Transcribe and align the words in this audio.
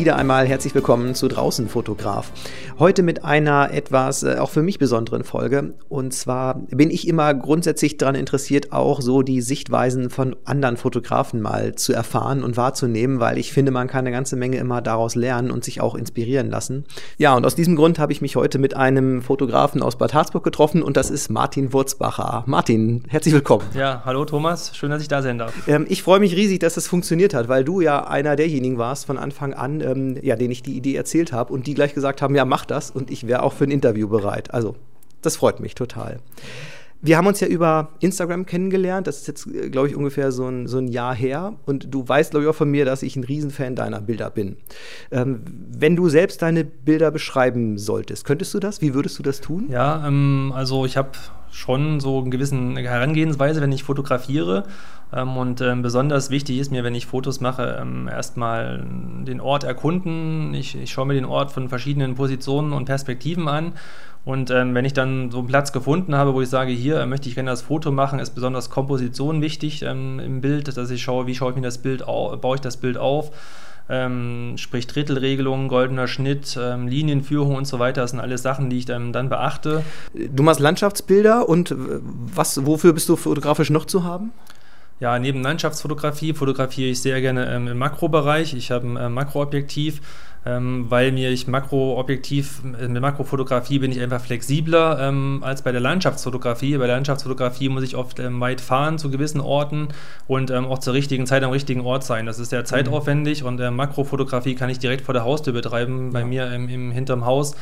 wieder 0.00 0.16
einmal 0.16 0.46
herzlich 0.46 0.74
willkommen 0.74 1.14
zu 1.14 1.28
Draußen 1.28 1.68
Fotograf. 1.68 2.32
Heute 2.78 3.02
mit 3.02 3.22
einer 3.22 3.74
etwas 3.74 4.22
äh, 4.22 4.36
auch 4.38 4.48
für 4.48 4.62
mich 4.62 4.78
besonderen 4.78 5.24
Folge. 5.24 5.74
Und 5.90 6.14
zwar 6.14 6.54
bin 6.54 6.90
ich 6.90 7.06
immer 7.06 7.34
grundsätzlich 7.34 7.98
daran 7.98 8.14
interessiert, 8.14 8.72
auch 8.72 9.02
so 9.02 9.20
die 9.20 9.42
Sichtweisen 9.42 10.08
von 10.08 10.36
anderen 10.46 10.78
Fotografen 10.78 11.42
mal 11.42 11.74
zu 11.74 11.92
erfahren 11.92 12.42
und 12.42 12.56
wahrzunehmen, 12.56 13.20
weil 13.20 13.36
ich 13.36 13.52
finde, 13.52 13.72
man 13.72 13.88
kann 13.88 14.06
eine 14.06 14.10
ganze 14.10 14.36
Menge 14.36 14.56
immer 14.56 14.80
daraus 14.80 15.16
lernen 15.16 15.50
und 15.50 15.64
sich 15.64 15.82
auch 15.82 15.94
inspirieren 15.94 16.48
lassen. 16.48 16.86
Ja, 17.18 17.36
und 17.36 17.44
aus 17.44 17.54
diesem 17.54 17.76
Grund 17.76 17.98
habe 17.98 18.12
ich 18.12 18.22
mich 18.22 18.36
heute 18.36 18.58
mit 18.58 18.74
einem 18.74 19.20
Fotografen 19.20 19.82
aus 19.82 19.98
Bad 19.98 20.14
Harzburg 20.14 20.44
getroffen 20.44 20.82
und 20.82 20.96
das 20.96 21.10
ist 21.10 21.28
Martin 21.28 21.74
Wurzbacher. 21.74 22.44
Martin, 22.46 23.04
herzlich 23.08 23.34
willkommen. 23.34 23.66
Ja, 23.74 24.00
hallo 24.06 24.24
Thomas, 24.24 24.74
schön, 24.74 24.88
dass 24.88 25.02
ich 25.02 25.08
da 25.08 25.20
sein 25.20 25.36
darf. 25.36 25.52
Ähm, 25.68 25.84
ich 25.90 26.02
freue 26.02 26.20
mich 26.20 26.34
riesig, 26.34 26.60
dass 26.60 26.78
es 26.78 26.84
das 26.84 26.88
funktioniert 26.88 27.34
hat, 27.34 27.50
weil 27.50 27.64
du 27.64 27.82
ja 27.82 28.06
einer 28.06 28.34
derjenigen 28.34 28.78
warst 28.78 29.04
von 29.04 29.18
Anfang 29.18 29.52
an, 29.52 29.82
ähm, 29.90 30.16
ja, 30.22 30.36
denen 30.36 30.50
ich 30.50 30.62
die 30.62 30.76
Idee 30.76 30.94
erzählt 30.94 31.32
habe 31.32 31.52
und 31.52 31.66
die 31.66 31.74
gleich 31.74 31.94
gesagt 31.94 32.22
haben, 32.22 32.34
ja, 32.34 32.44
mach 32.44 32.64
das 32.64 32.90
und 32.90 33.10
ich 33.10 33.26
wäre 33.26 33.42
auch 33.42 33.52
für 33.52 33.64
ein 33.64 33.70
Interview 33.70 34.08
bereit. 34.08 34.52
Also, 34.52 34.76
das 35.22 35.36
freut 35.36 35.60
mich 35.60 35.74
total. 35.74 36.20
Wir 37.02 37.16
haben 37.16 37.26
uns 37.26 37.40
ja 37.40 37.46
über 37.46 37.88
Instagram 38.00 38.44
kennengelernt. 38.44 39.06
Das 39.06 39.18
ist 39.18 39.26
jetzt, 39.26 39.46
äh, 39.46 39.70
glaube 39.70 39.88
ich, 39.88 39.96
ungefähr 39.96 40.32
so 40.32 40.46
ein, 40.46 40.66
so 40.66 40.78
ein 40.78 40.88
Jahr 40.88 41.14
her. 41.14 41.54
Und 41.64 41.94
du 41.94 42.06
weißt, 42.06 42.32
glaube 42.32 42.44
ich, 42.44 42.50
auch 42.50 42.54
von 42.54 42.70
mir, 42.70 42.84
dass 42.84 43.02
ich 43.02 43.16
ein 43.16 43.24
Riesenfan 43.24 43.74
deiner 43.74 44.02
Bilder 44.02 44.28
bin. 44.30 44.56
Ähm, 45.10 45.42
wenn 45.46 45.96
du 45.96 46.10
selbst 46.10 46.42
deine 46.42 46.64
Bilder 46.64 47.10
beschreiben 47.10 47.78
solltest, 47.78 48.24
könntest 48.26 48.52
du 48.52 48.60
das? 48.60 48.82
Wie 48.82 48.92
würdest 48.92 49.18
du 49.18 49.22
das 49.22 49.40
tun? 49.40 49.68
Ja, 49.70 50.06
ähm, 50.06 50.52
also 50.54 50.84
ich 50.84 50.98
habe 50.98 51.12
schon 51.50 52.00
so 52.00 52.20
eine 52.20 52.30
gewisse 52.30 52.56
Herangehensweise, 52.56 53.60
wenn 53.60 53.72
ich 53.72 53.82
fotografiere. 53.82 54.64
Ähm, 55.12 55.36
und 55.36 55.60
ähm, 55.60 55.82
besonders 55.82 56.30
wichtig 56.30 56.58
ist 56.58 56.70
mir, 56.70 56.84
wenn 56.84 56.94
ich 56.94 57.06
Fotos 57.06 57.40
mache, 57.40 57.78
ähm, 57.80 58.08
erstmal 58.08 58.84
den 59.26 59.40
Ort 59.40 59.64
erkunden. 59.64 60.54
Ich, 60.54 60.76
ich 60.76 60.90
schaue 60.90 61.06
mir 61.06 61.14
den 61.14 61.24
Ort 61.24 61.50
von 61.50 61.68
verschiedenen 61.68 62.14
Positionen 62.14 62.72
und 62.72 62.84
Perspektiven 62.84 63.48
an 63.48 63.72
und 64.24 64.50
wenn 64.50 64.84
ich 64.84 64.92
dann 64.92 65.30
so 65.30 65.38
einen 65.38 65.46
Platz 65.46 65.72
gefunden 65.72 66.14
habe, 66.14 66.34
wo 66.34 66.42
ich 66.42 66.48
sage, 66.50 66.72
hier 66.72 67.04
möchte 67.06 67.28
ich 67.28 67.36
gerne 67.36 67.50
das 67.50 67.62
Foto 67.62 67.90
machen, 67.90 68.18
ist 68.18 68.34
besonders 68.34 68.68
Komposition 68.68 69.40
wichtig 69.40 69.82
im 69.82 70.40
Bild, 70.42 70.76
dass 70.76 70.90
ich 70.90 71.02
schaue, 71.02 71.26
wie 71.26 71.34
schaue 71.34 71.50
ich 71.50 71.56
mir 71.56 71.62
das 71.62 71.78
Bild 71.78 72.02
auf, 72.02 72.38
baue 72.38 72.56
ich 72.56 72.60
das 72.60 72.76
Bild 72.76 72.98
auf. 72.98 73.30
Ähm, 73.90 74.54
sprich 74.56 74.86
Drittelregelung, 74.86 75.66
goldener 75.66 76.06
Schnitt, 76.06 76.56
ähm, 76.60 76.86
Linienführung 76.86 77.56
und 77.56 77.66
so 77.66 77.78
weiter. 77.80 78.02
Das 78.02 78.12
sind 78.12 78.20
alles 78.20 78.42
Sachen, 78.42 78.70
die 78.70 78.78
ich 78.78 78.84
dann, 78.84 79.12
dann 79.12 79.28
beachte. 79.28 79.82
Du 80.14 80.42
machst 80.42 80.60
Landschaftsbilder 80.60 81.48
und 81.48 81.74
was, 81.76 82.64
wofür 82.64 82.92
bist 82.92 83.08
du 83.08 83.16
fotografisch 83.16 83.70
noch 83.70 83.84
zu 83.84 84.04
haben? 84.04 84.32
Ja, 85.00 85.18
neben 85.18 85.42
Landschaftsfotografie 85.42 86.34
fotografiere 86.34 86.90
ich 86.90 87.00
sehr 87.00 87.22
gerne 87.22 87.50
ähm, 87.50 87.68
im 87.68 87.78
Makrobereich. 87.78 88.52
Ich 88.52 88.70
habe 88.70 88.86
ein 88.86 88.96
äh, 88.96 89.08
Makroobjektiv 89.08 90.02
ähm, 90.46 90.86
weil 90.88 91.12
mir 91.12 91.30
ich 91.30 91.46
Makroobjektiv, 91.46 92.62
mit 92.62 93.00
Makrofotografie 93.00 93.78
bin 93.78 93.92
ich 93.92 94.00
einfach 94.00 94.20
flexibler 94.20 94.98
ähm, 95.00 95.40
als 95.44 95.62
bei 95.62 95.72
der 95.72 95.80
Landschaftsfotografie. 95.80 96.78
Bei 96.78 96.86
der 96.86 96.96
Landschaftsfotografie 96.96 97.68
muss 97.68 97.82
ich 97.82 97.94
oft 97.94 98.18
ähm, 98.18 98.40
weit 98.40 98.60
fahren 98.60 98.98
zu 98.98 99.10
gewissen 99.10 99.40
Orten 99.40 99.88
und 100.26 100.50
ähm, 100.50 100.64
auch 100.64 100.78
zur 100.78 100.94
richtigen 100.94 101.26
Zeit 101.26 101.42
am 101.42 101.50
richtigen 101.50 101.82
Ort 101.82 102.04
sein. 102.04 102.24
Das 102.24 102.38
ist 102.38 102.50
sehr 102.50 102.64
zeitaufwendig 102.64 103.42
mhm. 103.42 103.48
und 103.48 103.60
äh, 103.60 103.70
Makrofotografie 103.70 104.54
kann 104.54 104.70
ich 104.70 104.78
direkt 104.78 105.04
vor 105.04 105.12
der 105.12 105.24
Haustür 105.24 105.52
betreiben, 105.52 106.10
bei 106.12 106.20
ja. 106.20 106.26
mir 106.26 106.52
im, 106.52 106.68
im, 106.68 106.90
hinterm 106.90 107.26
Haus 107.26 107.54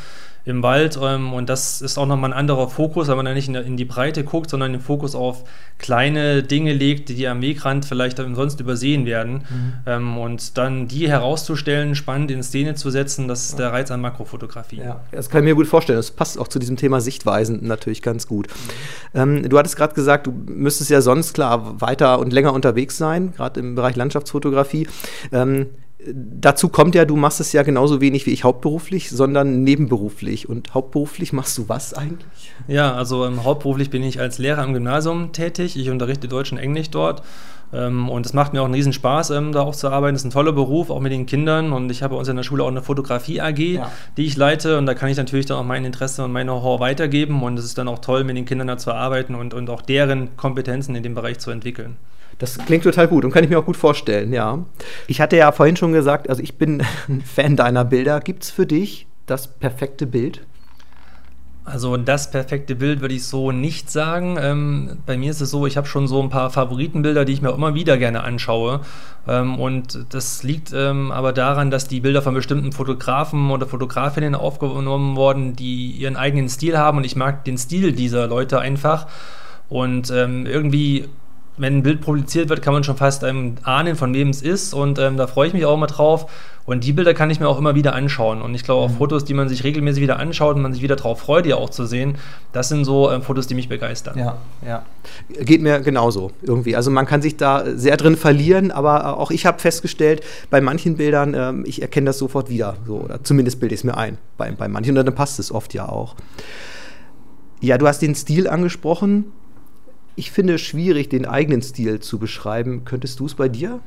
im 0.49 0.63
Wald. 0.63 0.99
Ähm, 1.03 1.33
und 1.33 1.49
das 1.49 1.83
ist 1.83 1.99
auch 1.99 2.07
nochmal 2.07 2.33
ein 2.33 2.39
anderer 2.39 2.69
Fokus, 2.69 3.09
weil 3.09 3.17
man 3.17 3.27
da 3.27 3.35
nicht 3.35 3.49
in, 3.49 3.55
in, 3.55 3.77
die 3.77 3.85
Breite 3.85 4.25
guckt, 4.25 4.51
sondern 4.51 4.73
den 4.73 4.81
Fokus 4.81 5.15
auf 5.15 5.45
kleine 5.79 6.43
Dinge 6.43 6.73
legt, 6.73 7.11
die 7.11 7.29
am 7.29 7.43
Wegrand 7.43 7.85
vielleicht 7.85 8.17
sonst 8.17 8.61
übersehen 8.61 9.05
werden. 9.05 9.45
Mhm. 9.49 9.73
Ähm, 9.87 10.19
und 10.19 10.57
dann 10.57 10.89
die 10.89 11.09
herauszustellen, 11.09 11.95
spannend 11.95 12.31
in 12.31 12.43
Szene 12.43 12.68
zu 12.77 12.91
setzen, 12.91 13.29
das 13.29 13.47
ist 13.47 13.59
der 13.59 13.73
Reiz 13.73 13.91
an 13.91 14.01
Makrofotografie. 14.01 14.79
Ja, 14.79 15.01
das 15.11 15.31
kann 15.31 15.43
ich 15.43 15.45
mir 15.45 15.55
gut 15.55 15.67
vorstellen. 15.67 15.99
Das 15.99 16.11
passt 16.11 16.39
auch 16.39 16.49
zu 16.49 16.59
diesem 16.59 16.77
Thema 16.77 17.01
Sichtweisen 17.01 17.67
natürlich 17.67 18.03
ganz 18.03 18.27
gut. 18.27 18.49
Mhm. 19.15 19.21
Ähm, 19.21 19.49
du 19.49 19.59
hattest 19.59 19.77
gerade 19.77 19.95
gesagt, 19.95 20.27
du 20.27 20.33
müsstest 20.33 20.91
ja 20.91 21.01
sonst 21.01 21.35
klar 21.35 21.81
weiter 21.81 22.19
und 22.19 22.33
länger 22.33 22.53
unterwegs 22.53 22.97
sein, 22.97 23.33
gerade 23.33 23.61
im 23.61 23.75
Bereich 23.75 23.97
Landschaftsfotografie. 23.97 24.89
Ähm, 25.33 25.67
dazu 26.07 26.69
kommt 26.69 26.95
ja, 26.95 27.05
du 27.05 27.17
machst 27.17 27.41
es 27.41 27.53
ja 27.53 27.63
genauso 27.63 28.01
wenig 28.01 28.25
wie 28.27 28.31
ich 28.31 28.45
hauptberuflich, 28.45 29.11
sondern 29.11 29.65
nebenberuflich. 29.65 30.49
Und 30.49 30.73
hauptberuflich 30.75 31.33
machst 31.33 31.59
du 31.59 31.69
was 31.69 31.93
eigentlich? 31.93 32.53
Ja, 32.69 32.95
also 32.95 33.27
ähm, 33.27 33.45
hauptberuflich 33.45 33.91
bin 33.91 34.03
ich 34.05 34.21
als 34.21 34.39
Lehrer 34.39 34.63
am 34.63 34.75
Gymnasium 34.75 35.33
tätig. 35.33 35.77
Ich 35.77 35.91
unterrichte 35.91 36.29
Deutsch 36.29 36.53
und 36.53 36.59
Englisch 36.59 36.91
dort. 36.91 37.23
Ähm, 37.73 38.09
und 38.09 38.25
es 38.25 38.33
macht 38.33 38.53
mir 38.53 38.61
auch 38.61 38.67
einen 38.67 38.75
riesen 38.75 38.93
Spaß, 38.93 39.31
ähm, 39.31 39.53
da 39.53 39.63
auch 39.63 39.75
zu 39.75 39.91
arbeiten. 39.91 40.15
Das 40.15 40.23
ist 40.23 40.27
ein 40.27 40.31
toller 40.31 40.53
Beruf, 40.53 40.91
auch 40.91 41.01
mit 41.01 41.11
den 41.11 41.27
Kindern. 41.27 41.73
Und 41.73 41.91
ich 41.91 42.03
habe 42.05 42.15
bei 42.15 42.19
uns 42.19 42.29
in 42.29 42.37
der 42.37 42.45
Schule 42.45 42.63
auch 42.63 42.69
eine 42.69 42.83
Fotografie 42.83 43.41
AG, 43.41 43.59
ja. 43.59 43.91
die 44.17 44.25
ich 44.25 44.37
leite. 44.37 44.79
Und 44.79 44.87
da 44.87 44.95
kann 44.95 45.09
ich 45.09 45.17
natürlich 45.17 45.47
dann 45.47 45.59
auch 45.59 45.65
mein 45.65 45.85
Interesse 45.85 46.25
und 46.25 46.33
mein 46.33 46.47
Know-how 46.47 46.79
weitergeben. 46.79 47.43
Und 47.43 47.59
es 47.59 47.65
ist 47.65 47.77
dann 47.77 47.89
auch 47.89 47.99
toll, 47.99 48.23
mit 48.23 48.37
den 48.37 48.45
Kindern 48.45 48.69
da 48.69 48.79
zu 48.79 48.93
arbeiten 48.93 49.35
und, 49.35 49.53
und 49.53 49.69
auch 49.69 49.83
deren 49.83 50.37
Kompetenzen 50.37 50.95
in 50.95 51.03
dem 51.03 51.15
Bereich 51.15 51.41
zu 51.41 51.51
entwickeln. 51.51 51.97
Das 52.39 52.57
klingt 52.59 52.85
total 52.85 53.09
gut 53.09 53.25
und 53.25 53.33
kann 53.33 53.43
ich 53.43 53.51
mir 53.51 53.59
auch 53.59 53.67
gut 53.67 53.77
vorstellen, 53.77 54.33
ja. 54.33 54.65
Ich 55.09 55.21
hatte 55.21 55.37
ja 55.37 55.51
vorhin 55.51 55.77
schon 55.77 55.93
gesagt, 55.93 56.31
also 56.31 56.43
ich 56.43 56.57
bin 56.57 56.83
ein 57.09 57.23
Fan 57.23 57.57
deiner 57.57 57.85
Bilder. 57.85 58.21
Gibt 58.21 58.45
es 58.45 58.51
für 58.51 58.67
dich 58.67 59.07
das 59.27 59.49
perfekte 59.49 60.07
Bild? 60.07 60.43
Also 61.65 61.99
das 61.99 62.31
perfekte 62.31 62.77
Bild 62.77 63.03
würde 63.03 63.15
ich 63.15 63.27
so 63.27 63.53
nicht 63.53 63.91
sagen. 63.91 64.39
Ähm, 64.41 64.99
bei 65.05 65.19
mir 65.19 65.31
ist 65.31 65.43
es 65.43 65.51
so, 65.51 65.67
ich 65.67 65.77
habe 65.77 65.87
schon 65.87 66.09
so 66.09 66.23
ein 66.23 66.31
paar 66.31 66.49
Favoritenbilder, 66.49 67.27
die 67.27 67.35
ich 67.35 67.43
mir 67.43 67.51
auch 67.51 67.57
immer 67.57 67.75
wieder 67.75 67.99
gerne 67.99 68.25
anschaue. 68.25 68.81
Ähm, 69.27 69.59
und 69.61 70.07
das 70.09 70.43
liegt 70.45 70.73
ähm, 70.73 71.13
aber 71.13 71.35
daran, 71.35 71.71
dass 71.71 71.87
die 71.87 72.01
Bilder 72.01 72.23
von 72.23 72.33
bestimmten 72.33 72.73
Fotografen 72.73 73.51
oder 73.51 73.67
Fotografinnen 73.67 74.35
aufgenommen 74.35 75.17
wurden, 75.17 75.57
die 75.57 75.91
ihren 75.91 76.17
eigenen 76.17 76.49
Stil 76.49 76.79
haben. 76.79 76.99
Und 76.99 77.05
ich 77.05 77.17
mag 77.17 77.45
den 77.45 77.59
Stil 77.59 77.93
dieser 77.93 78.27
Leute 78.29 78.61
einfach. 78.61 79.07
Und 79.69 80.11
ähm, 80.11 80.47
irgendwie 80.47 81.11
wenn 81.59 81.79
ein 81.79 81.83
Bild 81.83 82.01
publiziert 82.01 82.49
wird, 82.49 82.63
kann 82.63 82.73
man 82.73 82.85
schon 82.85 82.97
fast 82.97 83.23
ähm, 83.23 83.57
ahnen, 83.63 83.97
von 83.97 84.15
wem 84.15 84.31
es 84.31 84.43
ist. 84.43 84.75
Und 84.75 84.99
ähm, 84.99 85.17
da 85.17 85.27
freue 85.27 85.49
ich 85.49 85.55
mich 85.55 85.65
auch 85.65 85.75
immer 85.75 85.87
drauf. 85.87 86.31
Und 86.65 86.85
die 86.85 86.93
Bilder 86.93 87.15
kann 87.15 87.31
ich 87.31 87.41
mir 87.41 87.49
auch 87.49 87.59
immer 87.59 87.75
wieder 87.75 87.95
anschauen. 87.95 88.43
Und 88.43 88.55
ich 88.55 88.63
glaube 88.63 88.83
auch 88.83 88.91
mhm. 88.91 88.97
Fotos, 88.97 89.25
die 89.25 89.33
man 89.33 89.49
sich 89.49 89.65
regelmäßig 89.65 90.03
wieder 90.03 90.19
anschaut 90.19 90.57
und 90.57 90.63
man 90.63 90.75
sich 90.75 90.83
wieder 90.83 90.97
drauf 90.97 91.21
freut, 91.21 91.47
die 91.47 91.55
auch 91.55 91.71
zu 91.71 91.87
sehen, 91.87 92.17
das 92.53 92.69
sind 92.69 92.85
so 92.85 93.11
ähm, 93.11 93.23
Fotos, 93.23 93.47
die 93.47 93.55
mich 93.55 93.71
begeistern. 93.71 94.19
Ja, 94.19 94.37
ja. 94.67 94.85
Geht 95.41 95.63
mir 95.63 95.81
genauso 95.81 96.31
irgendwie. 96.43 96.77
Also 96.77 96.91
man 96.91 97.07
kann 97.07 97.23
sich 97.23 97.39
da 97.39 97.65
sehr 97.75 97.97
drin 97.97 98.17
verlieren, 98.17 98.71
aber 98.71 99.17
auch 99.17 99.31
ich 99.31 99.47
habe 99.47 99.59
festgestellt, 99.59 100.23
bei 100.51 100.61
manchen 100.61 100.97
Bildern, 100.97 101.35
ähm, 101.35 101.65
ich 101.67 101.81
erkenne 101.81 102.07
das 102.07 102.19
sofort 102.19 102.51
wieder. 102.51 102.77
So, 102.87 102.97
oder 102.97 103.25
zumindest 103.25 103.61
bilde 103.61 103.75
ich 103.75 103.81
es 103.81 103.85
mir 103.85 103.97
ein. 103.97 104.19
Bei, 104.37 104.51
bei 104.51 104.69
manchen, 104.69 104.97
und 104.99 105.07
dann 105.07 105.15
passt 105.15 105.39
es 105.39 105.51
oft 105.51 105.73
ja 105.73 105.89
auch. 105.89 106.17
Ja, 107.61 107.79
du 107.79 107.89
hast 107.89 108.03
den 108.03 108.15
Stil 108.15 108.47
angesprochen 108.47 109.33
ich 110.19 110.33
finde 110.33 110.55
es 110.55 110.63
schwierig, 110.63 111.09
den 111.09 111.27
eigenen 111.27 111.63
Stil 111.63 112.01
zu 112.01 112.19
beschreiben. 112.19 112.85
Könntest 112.85 113.21
du 113.21 113.27
es 113.27 113.35
bei 113.35 113.49
dir? 113.49 113.79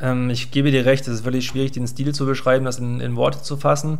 Ähm, 0.00 0.28
ich 0.28 0.50
gebe 0.50 0.72
dir 0.72 0.84
recht, 0.84 1.06
es 1.06 1.20
ist 1.20 1.24
wirklich 1.24 1.46
schwierig, 1.46 1.70
den 1.70 1.86
Stil 1.86 2.12
zu 2.12 2.26
beschreiben, 2.26 2.64
das 2.64 2.80
in, 2.80 3.00
in 3.00 3.14
Worte 3.14 3.40
zu 3.40 3.56
fassen. 3.56 3.98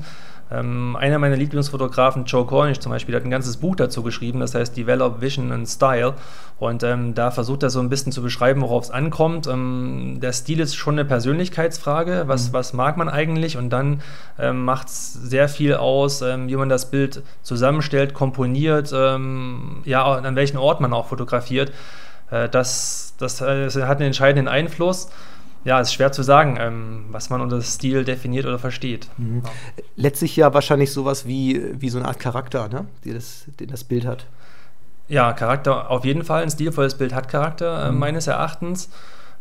Ähm, 0.50 0.96
einer 0.96 1.18
meiner 1.18 1.36
Lieblingsfotografen, 1.36 2.24
Joe 2.24 2.44
Cornish 2.44 2.80
zum 2.80 2.90
Beispiel, 2.90 3.14
hat 3.14 3.24
ein 3.24 3.30
ganzes 3.30 3.58
Buch 3.58 3.76
dazu 3.76 4.02
geschrieben, 4.02 4.40
das 4.40 4.54
heißt 4.54 4.76
Develop 4.76 5.20
Vision 5.20 5.52
and 5.52 5.68
Style. 5.68 6.14
Und 6.58 6.82
ähm, 6.82 7.14
da 7.14 7.30
versucht 7.30 7.62
er 7.62 7.70
so 7.70 7.80
ein 7.80 7.88
bisschen 7.88 8.12
zu 8.12 8.22
beschreiben, 8.22 8.60
worauf 8.60 8.84
es 8.84 8.90
ankommt. 8.90 9.46
Ähm, 9.46 10.18
der 10.20 10.32
Stil 10.32 10.60
ist 10.60 10.74
schon 10.74 10.94
eine 10.94 11.04
Persönlichkeitsfrage. 11.04 12.24
Was, 12.26 12.48
mhm. 12.48 12.52
was 12.52 12.72
mag 12.72 12.96
man 12.96 13.08
eigentlich? 13.08 13.56
Und 13.56 13.70
dann 13.70 14.02
ähm, 14.38 14.64
macht 14.64 14.88
es 14.88 15.12
sehr 15.12 15.48
viel 15.48 15.74
aus, 15.74 16.20
ähm, 16.22 16.48
wie 16.48 16.56
man 16.56 16.68
das 16.68 16.90
Bild 16.90 17.22
zusammenstellt, 17.42 18.12
komponiert, 18.12 18.92
ähm, 18.94 19.82
ja, 19.84 20.04
an 20.04 20.36
welchen 20.36 20.58
Ort 20.58 20.80
man 20.80 20.92
auch 20.92 21.06
fotografiert. 21.06 21.72
Äh, 22.30 22.48
das, 22.48 23.14
das, 23.18 23.40
äh, 23.40 23.64
das 23.64 23.76
hat 23.76 23.98
einen 23.98 24.08
entscheidenden 24.08 24.48
Einfluss 24.48 25.10
ja, 25.64 25.80
es 25.80 25.88
ist 25.88 25.94
schwer 25.94 26.12
zu 26.12 26.22
sagen, 26.22 26.56
ähm, 26.58 27.04
was 27.10 27.30
man 27.30 27.40
unter 27.40 27.60
Stil 27.60 28.04
definiert 28.04 28.46
oder 28.46 28.58
versteht. 28.58 29.08
Mhm. 29.18 29.42
Letztlich 29.96 30.36
ja 30.36 30.52
wahrscheinlich 30.54 30.92
sowas 30.92 31.26
wie, 31.26 31.62
wie 31.80 31.90
so 31.90 31.98
eine 31.98 32.08
Art 32.08 32.18
Charakter, 32.18 32.68
ne? 32.68 32.86
die 33.04 33.12
das, 33.12 33.44
den 33.58 33.68
das 33.68 33.84
Bild 33.84 34.06
hat. 34.06 34.26
Ja, 35.08 35.32
Charakter 35.32 35.90
auf 35.90 36.04
jeden 36.04 36.24
Fall. 36.24 36.42
Ein 36.42 36.50
stilvolles 36.50 36.96
Bild 36.96 37.14
hat 37.14 37.28
Charakter, 37.28 37.88
äh, 37.88 37.92
mhm. 37.92 37.98
meines 37.98 38.26
Erachtens. 38.26 38.88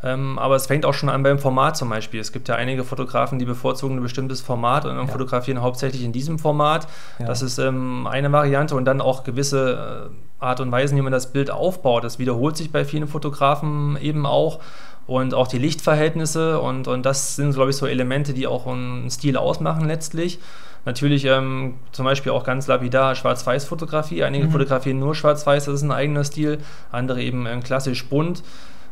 Ähm, 0.01 0.39
aber 0.39 0.55
es 0.55 0.67
fängt 0.67 0.85
auch 0.85 0.93
schon 0.93 1.09
an 1.09 1.23
beim 1.23 1.39
Format 1.39 1.75
zum 1.75 1.89
Beispiel. 1.89 2.19
Es 2.19 2.31
gibt 2.31 2.47
ja 2.47 2.55
einige 2.55 2.83
Fotografen, 2.83 3.37
die 3.37 3.45
bevorzugen 3.45 3.97
ein 3.97 4.01
bestimmtes 4.01 4.39
Format 4.41 4.85
und 4.85 4.95
ja. 4.95 5.07
fotografieren 5.07 5.61
hauptsächlich 5.61 6.03
in 6.03 6.13
diesem 6.13 6.39
Format. 6.39 6.87
Ja. 7.19 7.27
Das 7.27 7.41
ist 7.41 7.59
ähm, 7.59 8.07
eine 8.07 8.31
Variante 8.31 8.75
und 8.75 8.85
dann 8.85 9.01
auch 9.01 9.23
gewisse 9.23 10.09
äh, 10.09 10.43
Art 10.43 10.61
und 10.61 10.71
Weisen, 10.71 10.97
wie 10.97 11.01
man 11.01 11.11
das 11.11 11.33
Bild 11.33 11.51
aufbaut. 11.51 12.05
Das 12.05 12.17
wiederholt 12.17 12.55
sich 12.55 12.71
bei 12.71 12.85
vielen 12.85 13.07
Fotografen 13.07 13.97
eben 13.97 14.25
auch 14.25 14.59
und 15.09 15.33
auch 15.33 15.47
die 15.47 15.57
Lichtverhältnisse 15.57 16.61
und, 16.61 16.87
und 16.87 17.03
das 17.03 17.35
sind, 17.35 17.55
glaube 17.55 17.71
ich, 17.71 17.75
so 17.75 17.87
Elemente, 17.87 18.31
die 18.31 18.45
auch 18.45 18.67
einen 18.67 19.09
Stil 19.09 19.37
ausmachen 19.37 19.87
letztlich. 19.87 20.37
Natürlich 20.85 21.25
ähm, 21.25 21.75
zum 21.91 22.05
Beispiel 22.05 22.31
auch 22.31 22.43
ganz 22.43 22.67
lapidar 22.67 23.15
Schwarz-Weiß-Fotografie. 23.15 24.23
Einige 24.23 24.45
mhm. 24.45 24.51
fotografieren 24.51 24.99
nur 24.99 25.15
Schwarz-Weiß, 25.15 25.65
das 25.65 25.75
ist 25.75 25.81
ein 25.81 25.91
eigener 25.91 26.23
Stil, 26.23 26.59
andere 26.91 27.23
eben 27.23 27.47
ähm, 27.47 27.63
klassisch 27.63 28.07
bunt. 28.07 28.43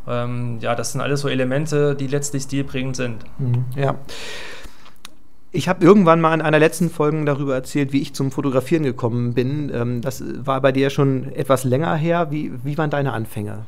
Ähm, 0.07 0.57
ja, 0.59 0.73
das 0.73 0.91
sind 0.91 1.01
alles 1.01 1.21
so 1.21 1.29
Elemente, 1.29 1.93
die 1.93 2.07
letztlich 2.07 2.43
stilprägend 2.43 2.95
sind. 2.95 3.17
Mhm. 3.37 3.65
Ja. 3.75 3.93
Ich 5.51 5.69
habe 5.69 5.85
irgendwann 5.85 6.19
mal 6.19 6.33
in 6.33 6.41
einer 6.41 6.59
letzten 6.59 6.89
Folge 6.89 7.23
darüber 7.25 7.53
erzählt, 7.53 7.93
wie 7.93 8.01
ich 8.01 8.15
zum 8.15 8.31
Fotografieren 8.31 8.81
gekommen 8.81 9.35
bin. 9.35 9.71
Ähm, 9.71 10.01
das 10.01 10.23
war 10.43 10.61
bei 10.61 10.71
dir 10.71 10.89
schon 10.89 11.31
etwas 11.31 11.63
länger 11.63 11.95
her. 11.95 12.31
Wie, 12.31 12.51
wie 12.63 12.75
waren 12.75 12.89
deine 12.89 13.13
Anfänge? 13.13 13.65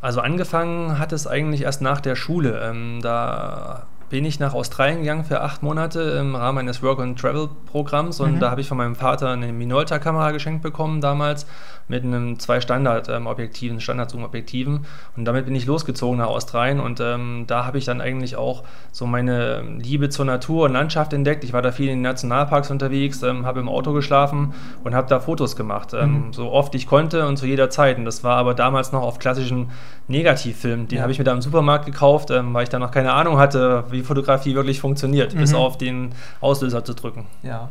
Also 0.00 0.20
angefangen 0.20 0.98
hat 0.98 1.12
es 1.12 1.26
eigentlich 1.26 1.62
erst 1.62 1.82
nach 1.82 2.00
der 2.00 2.14
Schule. 2.14 2.60
Ähm, 2.62 3.00
da 3.02 3.86
bin 4.10 4.24
ich 4.24 4.40
nach 4.40 4.54
Australien 4.54 5.00
gegangen 5.00 5.24
für 5.24 5.40
acht 5.42 5.62
Monate 5.62 6.00
im 6.00 6.34
Rahmen 6.34 6.58
eines 6.58 6.82
Work-and-Travel-Programms 6.82 8.20
und 8.20 8.36
mhm. 8.36 8.40
da 8.40 8.50
habe 8.50 8.60
ich 8.60 8.68
von 8.68 8.78
meinem 8.78 8.94
Vater 8.94 9.30
eine 9.30 9.52
Minolta-Kamera 9.52 10.30
geschenkt 10.30 10.62
bekommen 10.62 11.00
damals 11.00 11.46
mit 11.88 12.04
einem 12.04 12.38
zwei 12.38 12.60
Standard-Objektiven, 12.60 13.80
Standard-Zoom-Objektiven 13.80 14.86
und 15.16 15.24
damit 15.24 15.46
bin 15.46 15.54
ich 15.54 15.66
losgezogen 15.66 16.18
nach 16.18 16.28
Australien 16.28 16.80
und 16.80 17.00
ähm, 17.00 17.44
da 17.46 17.64
habe 17.64 17.78
ich 17.78 17.84
dann 17.84 18.00
eigentlich 18.00 18.36
auch 18.36 18.64
so 18.92 19.06
meine 19.06 19.62
Liebe 19.78 20.08
zur 20.10 20.24
Natur 20.24 20.66
und 20.66 20.72
Landschaft 20.72 21.12
entdeckt. 21.12 21.44
Ich 21.44 21.52
war 21.52 21.62
da 21.62 21.72
viel 21.72 21.86
in 21.88 21.98
den 21.98 22.02
Nationalparks 22.02 22.70
unterwegs, 22.70 23.22
ähm, 23.22 23.46
habe 23.46 23.60
im 23.60 23.68
Auto 23.68 23.92
geschlafen 23.92 24.54
und 24.84 24.94
habe 24.94 25.08
da 25.08 25.20
Fotos 25.20 25.56
gemacht, 25.56 25.94
ähm, 25.94 26.26
mhm. 26.26 26.32
so 26.32 26.50
oft 26.50 26.74
ich 26.74 26.86
konnte 26.86 27.26
und 27.26 27.36
zu 27.36 27.46
jeder 27.46 27.70
Zeit 27.70 27.98
und 27.98 28.04
das 28.04 28.22
war 28.22 28.36
aber 28.36 28.54
damals 28.54 28.92
noch 28.92 29.02
auf 29.02 29.18
klassischen 29.18 29.70
Negativfilm. 30.08 30.88
Den 30.88 30.96
ja. 30.96 31.02
habe 31.02 31.12
ich 31.12 31.18
mir 31.18 31.24
da 31.24 31.32
im 31.32 31.42
Supermarkt 31.42 31.86
gekauft, 31.86 32.30
ähm, 32.30 32.52
weil 32.54 32.64
ich 32.64 32.68
da 32.68 32.78
noch 32.78 32.90
keine 32.90 33.12
Ahnung 33.12 33.38
hatte, 33.38 33.84
wie 33.90 33.97
Fotografie 34.02 34.54
wirklich 34.54 34.80
funktioniert, 34.80 35.34
mhm. 35.34 35.38
bis 35.38 35.54
auf 35.54 35.78
den 35.78 36.12
Auslöser 36.40 36.84
zu 36.84 36.94
drücken. 36.94 37.26
Ja. 37.42 37.70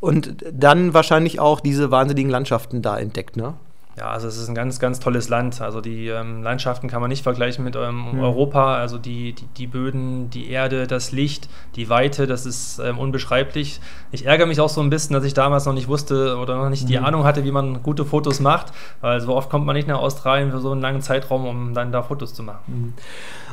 Und 0.00 0.36
dann 0.52 0.94
wahrscheinlich 0.94 1.38
auch 1.38 1.60
diese 1.60 1.90
wahnsinnigen 1.90 2.30
Landschaften 2.30 2.82
da 2.82 2.98
entdeckt, 2.98 3.36
ne? 3.36 3.54
Ja, 3.96 4.10
also 4.10 4.26
es 4.26 4.38
ist 4.38 4.48
ein 4.48 4.54
ganz, 4.54 4.78
ganz 4.78 5.00
tolles 5.00 5.28
Land. 5.28 5.60
Also 5.60 5.82
die 5.82 6.08
ähm, 6.08 6.42
Landschaften 6.42 6.88
kann 6.88 7.02
man 7.02 7.10
nicht 7.10 7.22
vergleichen 7.22 7.62
mit 7.62 7.76
ähm, 7.76 8.12
mhm. 8.12 8.20
Europa. 8.20 8.76
Also 8.76 8.96
die, 8.96 9.34
die, 9.34 9.46
die, 9.58 9.66
Böden, 9.66 10.30
die 10.30 10.48
Erde, 10.48 10.86
das 10.86 11.12
Licht, 11.12 11.50
die 11.76 11.90
Weite, 11.90 12.26
das 12.26 12.46
ist 12.46 12.78
ähm, 12.78 12.98
unbeschreiblich. 12.98 13.80
Ich 14.10 14.24
ärgere 14.24 14.46
mich 14.46 14.60
auch 14.60 14.70
so 14.70 14.80
ein 14.80 14.88
bisschen, 14.88 15.12
dass 15.12 15.24
ich 15.24 15.34
damals 15.34 15.66
noch 15.66 15.74
nicht 15.74 15.88
wusste 15.88 16.38
oder 16.38 16.56
noch 16.56 16.70
nicht 16.70 16.84
mhm. 16.84 16.88
die 16.88 16.98
Ahnung 16.98 17.24
hatte, 17.24 17.44
wie 17.44 17.52
man 17.52 17.82
gute 17.82 18.06
Fotos 18.06 18.40
macht, 18.40 18.72
weil 19.02 19.20
so 19.20 19.34
oft 19.34 19.50
kommt 19.50 19.66
man 19.66 19.76
nicht 19.76 19.88
nach 19.88 19.98
Australien 19.98 20.50
für 20.50 20.60
so 20.60 20.72
einen 20.72 20.80
langen 20.80 21.02
Zeitraum, 21.02 21.46
um 21.46 21.74
dann 21.74 21.92
da 21.92 22.02
Fotos 22.02 22.32
zu 22.32 22.42
machen. 22.42 22.62
Mhm. 22.66 22.92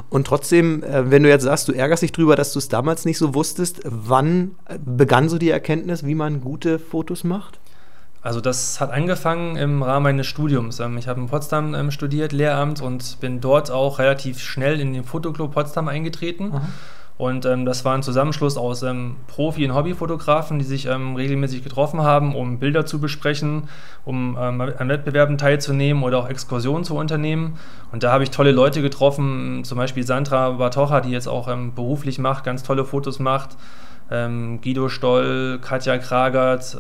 Und 0.10 0.26
trotzdem, 0.26 0.84
äh, 0.84 1.12
wenn 1.12 1.24
du 1.24 1.30
jetzt 1.30 1.44
sagst, 1.44 1.68
du 1.68 1.74
ärgerst 1.74 2.02
dich 2.02 2.14
drüber, 2.14 2.38
dass 2.38 2.54
du 2.54 2.60
es 2.60 2.70
damals 2.70 3.04
nicht 3.04 3.18
so 3.18 3.36
wusstest, 3.36 3.82
wann 3.84 4.56
begann 4.86 5.28
so 5.28 5.38
die 5.38 5.50
Erkenntnis, 5.50 6.06
wie 6.06 6.16
man 6.16 6.40
gute 6.40 6.80
Fotos 6.80 7.26
macht? 7.26 7.59
Also 8.22 8.42
das 8.42 8.82
hat 8.82 8.92
angefangen 8.92 9.56
im 9.56 9.82
Rahmen 9.82 10.04
meines 10.04 10.28
Studiums. 10.28 10.80
Ähm, 10.80 10.98
ich 10.98 11.08
habe 11.08 11.22
in 11.22 11.28
Potsdam 11.28 11.74
ähm, 11.74 11.92
studiert, 11.92 12.32
Lehramt 12.34 12.82
und 12.82 13.20
bin 13.22 13.40
dort 13.40 13.72
auch 13.72 14.00
relativ 14.00 14.40
schnell 14.40 14.80
in 14.80 14.94
den 14.94 15.04
Fotoclub 15.04 15.54
Potsdam 15.54 15.88
eingetreten. 15.88 16.52
Aha. 16.54 16.62
Und 17.18 17.46
ähm, 17.46 17.66
das 17.66 17.84
war 17.84 17.96
ein 17.96 18.04
Zusammenschluss 18.04 18.56
aus 18.56 18.82
ähm, 18.82 19.18
Profi- 19.28 19.66
und 19.66 19.76
Hobbyfotografen, 19.76 20.58
die 20.58 20.64
sich 20.64 20.86
ähm, 20.86 21.18
regelmäßig 21.18 21.66
getroffen 21.66 22.02
haben, 22.02 22.34
um 22.34 22.60
Bilder 22.60 22.86
zu 22.86 23.00
besprechen, 23.00 23.68
um 24.06 24.38
ähm, 24.40 24.62
an 24.62 24.88
Wettbewerben 24.88 25.38
teilzunehmen 25.38 26.04
oder 26.04 26.20
auch 26.20 26.30
Exkursionen 26.30 26.86
zu 26.86 26.96
unternehmen. 26.96 27.58
Und 27.92 28.04
da 28.04 28.14
habe 28.14 28.24
ich 28.24 28.32
tolle 28.32 28.52
Leute 28.52 28.82
getroffen, 28.82 29.66
zum 29.66 29.78
Beispiel 29.78 30.06
Sandra 30.06 30.52
Bartocha, 30.52 31.02
die 31.02 31.12
jetzt 31.12 31.28
auch 31.28 31.54
beruflich 31.76 32.20
macht, 32.20 32.46
ganz 32.46 32.64
tolle 32.64 32.86
Fotos 32.86 33.20
macht, 33.20 33.58
Guido 34.10 34.88
Stoll, 34.88 35.60
Katja 35.62 35.98
Kragert, 35.98 36.78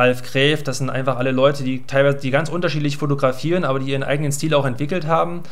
Ralf 0.00 0.22
Gräf, 0.22 0.62
das 0.62 0.78
sind 0.78 0.88
einfach 0.88 1.18
alle 1.18 1.30
Leute, 1.30 1.62
die 1.62 1.84
teilweise 1.86 2.16
die 2.16 2.30
ganz 2.30 2.48
unterschiedlich 2.48 2.96
fotografieren, 2.96 3.64
aber 3.64 3.80
die 3.80 3.90
ihren 3.90 4.02
eigenen 4.02 4.32
Stil 4.32 4.54
auch 4.54 4.64
entwickelt 4.64 5.06
haben. 5.06 5.42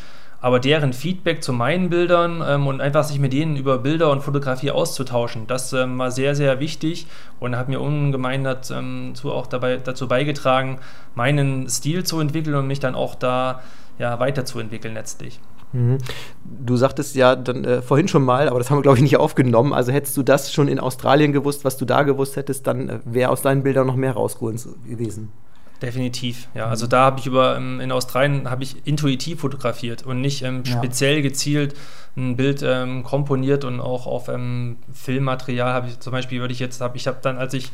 Aber 0.41 0.59
deren 0.59 0.95
Feedback 0.95 1.43
zu 1.43 1.53
meinen 1.53 1.91
Bildern 1.91 2.43
ähm, 2.47 2.67
und 2.67 2.81
einfach 2.81 3.05
sich 3.05 3.19
mit 3.19 3.35
denen 3.35 3.57
über 3.57 3.77
Bilder 3.79 4.11
und 4.11 4.23
Fotografie 4.23 4.71
auszutauschen, 4.71 5.47
das 5.49 5.73
ähm, 5.75 5.99
war 5.99 6.11
sehr, 6.13 6.35
sehr 6.35 6.61
wichtig 6.61 7.09
und 7.41 7.57
hat 7.57 7.69
mir 7.69 7.81
ungemein 7.81 8.43
dazu 8.45 8.75
ähm, 8.75 9.13
auch 9.25 9.49
dabei, 9.49 9.77
dazu 9.77 10.09
beigetragen, 10.09 10.79
meinen 11.15 11.69
Stil 11.69 12.05
zu 12.05 12.19
entwickeln 12.21 12.55
und 12.55 12.69
mich 12.69 12.81
dann 12.81 12.95
auch 12.95 13.17
da 13.17 13.63
ja, 13.99 14.19
weiterzuentwickeln 14.19 14.95
letztlich. 14.95 15.41
Mhm. 15.73 15.99
Du 16.45 16.77
sagtest 16.77 17.15
ja 17.15 17.37
dann 17.37 17.65
äh, 17.65 17.83
vorhin 17.83 18.09
schon 18.09 18.25
mal, 18.25 18.49
aber 18.49 18.59
das 18.59 18.71
haben 18.71 18.79
wir, 18.79 18.83
glaube 18.83 18.99
ich, 18.99 19.03
nicht 19.03 19.17
aufgenommen. 19.17 19.73
Also 19.73 19.93
hättest 19.93 20.17
du 20.17 20.23
das 20.23 20.53
schon 20.53 20.69
in 20.69 20.81
Australien 20.81 21.33
gewusst, 21.33 21.65
was 21.65 21.77
du 21.77 21.85
da 21.85 22.03
gewusst 22.03 22.37
hättest, 22.37 22.67
dann 22.67 22.89
äh, 22.89 22.99
wäre 23.05 23.31
aus 23.31 23.43
deinen 23.43 23.63
Bildern 23.63 23.87
noch 23.87 23.97
mehr 23.97 24.13
rausgeholt 24.13 24.67
gewesen. 24.87 25.33
Definitiv, 25.81 26.49
ja. 26.55 26.67
Also 26.67 26.89
da 26.89 27.05
habe 27.05 27.21
ich 27.21 27.27
über 27.27 27.57
ähm, 27.57 27.79
in 27.79 27.93
Australien 27.93 28.51
habe 28.51 28.65
ich 28.65 28.85
intuitiv 28.85 29.41
fotografiert 29.41 30.05
und 30.05 30.21
nicht 30.21 30.43
ähm, 30.43 30.65
speziell 30.65 31.17
ja. 31.17 31.23
gezielt 31.23 31.77
ein 32.17 32.37
Bild 32.37 32.65
ähm, 32.65 33.05
komponiert 33.05 33.65
und 33.65 33.81
auch 33.81 34.09
auf 34.09 34.29
ähm, 34.29 34.79
Filmmaterial 34.93 35.73
habe 35.73 35.87
ich 35.87 36.01
zum 36.01 36.11
Beispiel 36.11 36.41
würde 36.41 36.53
ich 36.53 36.59
jetzt 36.59 36.81
habe 36.81 36.97
ich 36.97 37.07
habe 37.07 37.19
dann 37.23 37.39
als 37.39 37.55
ich 37.55 37.71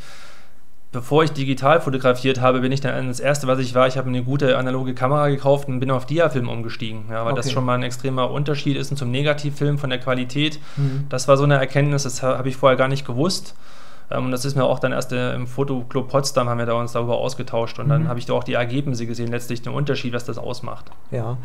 bevor 0.94 1.24
ich 1.24 1.32
digital 1.32 1.80
fotografiert 1.80 2.40
habe, 2.40 2.60
bin 2.60 2.72
ich 2.72 2.80
dann 2.80 3.08
das 3.08 3.20
erste, 3.20 3.46
was 3.46 3.58
ich 3.58 3.74
war, 3.74 3.86
ich 3.86 3.98
habe 3.98 4.08
eine 4.08 4.22
gute 4.22 4.56
analoge 4.56 4.94
Kamera 4.94 5.28
gekauft 5.28 5.68
und 5.68 5.80
bin 5.80 5.90
auf 5.90 6.06
Diafilm 6.06 6.48
umgestiegen, 6.48 7.04
ja, 7.10 7.24
weil 7.24 7.32
okay. 7.32 7.42
das 7.42 7.52
schon 7.52 7.64
mal 7.64 7.74
ein 7.74 7.82
extremer 7.82 8.30
Unterschied 8.30 8.76
ist 8.76 8.96
zum 8.96 9.10
Negativfilm 9.10 9.76
von 9.76 9.90
der 9.90 9.98
Qualität. 9.98 10.60
Mhm. 10.76 11.06
Das 11.08 11.28
war 11.28 11.36
so 11.36 11.44
eine 11.44 11.56
Erkenntnis, 11.56 12.04
das 12.04 12.22
habe 12.22 12.48
ich 12.48 12.56
vorher 12.56 12.78
gar 12.78 12.88
nicht 12.88 13.06
gewusst. 13.06 13.54
Ähm, 14.10 14.26
und 14.26 14.30
das 14.30 14.44
ist 14.44 14.54
mir 14.54 14.64
auch 14.64 14.78
dann 14.78 14.92
erst 14.92 15.12
äh, 15.12 15.34
im 15.34 15.46
Fotoclub 15.46 16.08
Potsdam 16.08 16.48
haben 16.48 16.58
wir 16.58 16.66
da 16.66 16.74
uns 16.74 16.92
darüber 16.92 17.18
ausgetauscht 17.18 17.78
und 17.78 17.86
mhm. 17.86 17.90
dann 17.90 18.08
habe 18.08 18.18
ich 18.18 18.26
da 18.26 18.34
auch 18.34 18.44
die 18.44 18.52
Ergebnisse 18.54 19.06
gesehen, 19.06 19.30
letztlich 19.30 19.62
den 19.62 19.72
Unterschied, 19.72 20.12
was 20.12 20.24
das 20.24 20.38
ausmacht. 20.38 20.92
Ja. 21.10 21.38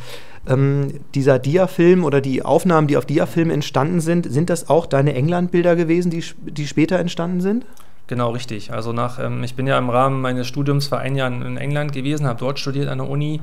Ähm, 0.48 1.00
dieser 1.16 1.40
Diafilm 1.40 2.04
oder 2.04 2.22
die 2.22 2.44
Aufnahmen, 2.44 2.88
die 2.88 2.98
auf 2.98 3.06
Diafilm 3.06 3.50
entstanden 3.50 4.00
sind, 4.00 4.31
sind 4.31 4.50
das 4.50 4.69
auch 4.69 4.86
deine 4.86 5.16
England-Bilder 5.16 5.75
gewesen, 5.75 6.12
die, 6.12 6.24
die 6.38 6.68
später 6.68 7.00
entstanden 7.00 7.42
sind? 7.42 7.66
Genau, 8.09 8.31
richtig. 8.31 8.73
Also 8.73 8.91
nach, 8.91 9.19
ähm, 9.19 9.44
ich 9.44 9.56
bin 9.56 9.67
ja 9.67 9.77
im 9.77 9.91
Rahmen 9.91 10.19
meines 10.19 10.47
Studiums 10.47 10.88
vor 10.88 10.97
ein 10.97 11.15
Jahr 11.15 11.27
in 11.27 11.57
England 11.57 11.91
gewesen, 11.91 12.25
habe 12.25 12.39
dort 12.39 12.57
studiert 12.57 12.89
an 12.89 12.97
der 12.97 13.07
Uni 13.07 13.39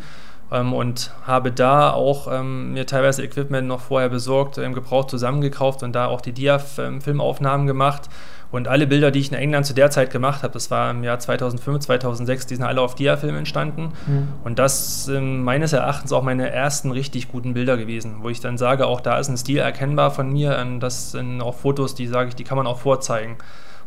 ähm, 0.50 0.72
und 0.72 1.12
habe 1.24 1.52
da 1.52 1.92
auch 1.92 2.26
ähm, 2.28 2.72
mir 2.72 2.84
teilweise 2.84 3.22
Equipment 3.22 3.68
noch 3.68 3.80
vorher 3.80 4.08
besorgt, 4.08 4.58
ähm, 4.58 4.74
gebraucht 4.74 5.08
zusammengekauft 5.08 5.84
und 5.84 5.92
da 5.92 6.06
auch 6.06 6.20
die 6.20 6.32
Dia-Filmaufnahmen 6.32 7.68
gemacht. 7.68 8.10
Und 8.50 8.66
alle 8.66 8.88
Bilder, 8.88 9.12
die 9.12 9.20
ich 9.20 9.30
in 9.30 9.38
England 9.38 9.66
zu 9.66 9.74
der 9.74 9.92
Zeit 9.92 10.10
gemacht 10.10 10.42
habe, 10.42 10.52
das 10.52 10.68
war 10.68 10.90
im 10.90 11.04
Jahr 11.04 11.20
2005, 11.20 11.84
2006, 11.84 12.46
die 12.46 12.56
sind 12.56 12.64
alle 12.64 12.80
auf 12.80 12.96
Dia-Film 12.96 13.36
entstanden. 13.36 13.92
Mhm. 14.08 14.28
Und 14.42 14.58
das 14.58 15.04
sind 15.04 15.44
meines 15.44 15.74
Erachtens 15.74 16.12
auch 16.12 16.22
meine 16.22 16.50
ersten 16.50 16.90
richtig 16.90 17.30
guten 17.30 17.54
Bilder 17.54 17.76
gewesen, 17.76 18.16
wo 18.23 18.30
ich 18.30 18.40
dann 18.40 18.58
sage, 18.58 18.88
auch 18.88 19.00
da 19.00 19.16
ist 19.20 19.28
ein 19.28 19.37
Stil 19.37 19.58
erkennbar 19.58 20.11
von 20.11 20.32
mir. 20.32 20.58
Ähm, 20.58 20.80
das 20.80 21.12
sind 21.12 21.40
auch 21.40 21.54
Fotos, 21.54 21.94
die 21.94 22.08
sage 22.08 22.30
ich, 22.30 22.35
die 22.35 22.42
kann 22.42 22.56
man 22.56 22.66
auch 22.66 22.80
vorzeigen. 22.80 23.37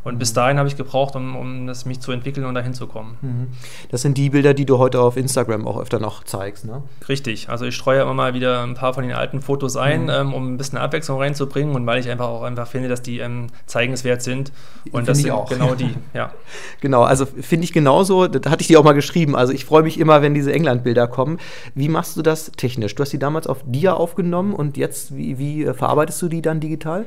Und 0.03 0.17
bis 0.17 0.33
dahin 0.33 0.57
habe 0.57 0.69
ich 0.69 0.77
gebraucht, 0.77 1.15
um, 1.15 1.35
um 1.35 1.67
das 1.67 1.85
mich 1.85 1.99
zu 1.99 2.11
entwickeln 2.11 2.45
und 2.45 2.55
dahin 2.55 2.73
zu 2.73 2.87
kommen. 2.87 3.17
Mhm. 3.21 3.47
Das 3.91 4.01
sind 4.01 4.17
die 4.17 4.29
Bilder, 4.29 4.53
die 4.53 4.65
du 4.65 4.77
heute 4.77 5.01
auf 5.01 5.17
Instagram 5.17 5.67
auch 5.67 5.79
öfter 5.79 5.99
noch 5.99 6.23
zeigst, 6.23 6.65
ne? 6.65 6.83
Richtig. 7.07 7.49
Also 7.49 7.65
ich 7.65 7.75
streue 7.75 8.01
immer 8.01 8.13
mal 8.13 8.33
wieder 8.33 8.63
ein 8.63 8.75
paar 8.75 8.93
von 8.93 9.03
den 9.03 9.13
alten 9.13 9.41
Fotos 9.41 9.75
ein, 9.75 10.03
mhm. 10.03 10.09
ähm, 10.09 10.33
um 10.33 10.53
ein 10.53 10.57
bisschen 10.57 10.77
Abwechslung 10.77 11.19
reinzubringen 11.19 11.75
und 11.75 11.85
weil 11.85 11.99
ich 11.99 12.09
einfach 12.09 12.27
auch 12.27 12.43
einfach 12.43 12.67
finde, 12.67 12.87
dass 12.87 13.01
die 13.01 13.19
ähm, 13.19 13.47
zeigenswert 13.65 14.21
sind. 14.21 14.51
Und 14.85 14.91
find 14.91 15.09
das 15.09 15.17
sind 15.17 15.31
auch. 15.31 15.49
genau 15.49 15.75
die, 15.79 15.93
ja. 16.13 16.31
genau, 16.79 17.03
also 17.03 17.25
finde 17.25 17.65
ich 17.65 17.73
genauso, 17.73 18.27
da 18.27 18.49
hatte 18.49 18.61
ich 18.61 18.67
dir 18.67 18.79
auch 18.79 18.85
mal 18.85 18.93
geschrieben. 18.93 19.35
Also 19.35 19.51
ich 19.51 19.65
freue 19.65 19.83
mich 19.83 19.99
immer, 19.99 20.21
wenn 20.21 20.33
diese 20.33 20.53
England-Bilder 20.53 21.07
kommen. 21.07 21.39
Wie 21.75 21.89
machst 21.89 22.15
du 22.15 22.21
das 22.21 22.51
technisch? 22.55 22.95
Du 22.95 23.01
hast 23.01 23.11
die 23.11 23.19
damals 23.19 23.47
auf 23.47 23.63
Dia 23.65 23.93
aufgenommen 23.93 24.53
und 24.53 24.77
jetzt, 24.77 25.15
wie, 25.15 25.37
wie 25.37 25.65
verarbeitest 25.65 26.21
du 26.21 26.29
die 26.29 26.41
dann 26.41 26.59
digital? 26.59 27.05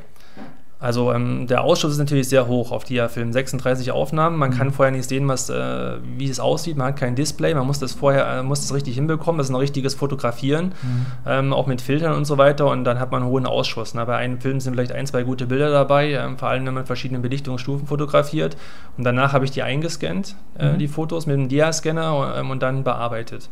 Also 0.83 1.12
ähm, 1.12 1.47
der 1.47 1.62
Ausschuss 1.62 1.93
ist 1.93 1.99
natürlich 1.99 2.29
sehr 2.29 2.49
hoch 2.49 2.73
auf 2.73 2.83
Dia-Film. 2.83 3.33
36 3.33 3.93
Aufnahmen. 3.93 4.37
Man 4.37 4.51
mhm. 4.51 4.55
kann 4.55 4.71
vorher 4.73 4.91
nicht 4.91 5.09
sehen, 5.09 5.29
was, 5.29 5.49
äh, 5.49 5.99
wie 6.17 6.29
es 6.29 6.41
aussieht. 6.41 6.77
Man 6.77 6.89
hat 6.89 6.97
kein 6.97 7.15
Display. 7.15 7.55
Man 7.55 7.69
muss 7.69 7.79
das 7.79 7.93
vorher 7.93 8.27
äh, 8.27 8.43
muss 8.43 8.62
das 8.62 8.75
richtig 8.75 8.97
hinbekommen. 8.97 9.39
Das 9.39 9.47
ist 9.47 9.53
ein 9.53 9.57
richtiges 9.57 9.95
Fotografieren, 9.95 10.75
mhm. 10.83 11.07
ähm, 11.25 11.53
auch 11.53 11.69
mit 11.69 11.81
Filtern 11.81 12.15
und 12.17 12.25
so 12.25 12.37
weiter. 12.37 12.67
Und 12.67 12.83
dann 12.83 12.99
hat 12.99 13.12
man 13.12 13.23
einen 13.23 13.31
hohen 13.31 13.47
Ausschuss. 13.47 13.95
Na, 13.95 14.05
bei 14.05 14.17
einem 14.17 14.41
Film 14.41 14.59
sind 14.59 14.75
vielleicht 14.75 14.91
ein, 14.91 15.07
zwei 15.07 15.23
gute 15.23 15.47
Bilder 15.47 15.71
dabei, 15.71 16.15
ähm, 16.15 16.37
vor 16.37 16.49
allem 16.49 16.67
wenn 16.67 16.75
man 16.75 16.85
verschiedene 16.85 17.21
Belichtungsstufen 17.21 17.87
fotografiert. 17.87 18.57
Und 18.99 19.05
danach 19.05 19.33
habe 19.33 19.45
ich 19.45 19.53
die 19.53 19.62
eingescannt, 19.62 20.35
äh, 20.59 20.73
mhm. 20.73 20.79
die 20.79 20.89
Fotos 20.89 21.27
mit 21.27 21.37
dem 21.37 21.49
Dia-Scanner 21.49 22.35
ähm, 22.39 22.51
und 22.51 22.61
dann 22.61 22.83
bearbeitet. 22.83 23.51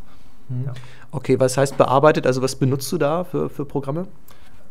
Mhm. 0.49 0.65
Ja. 0.67 0.73
Okay, 1.13 1.39
was 1.39 1.57
heißt 1.57 1.79
bearbeitet? 1.79 2.27
Also 2.27 2.43
was 2.43 2.57
benutzt 2.57 2.91
du 2.91 2.99
da 2.99 3.23
für, 3.23 3.49
für 3.49 3.65
Programme? 3.65 4.09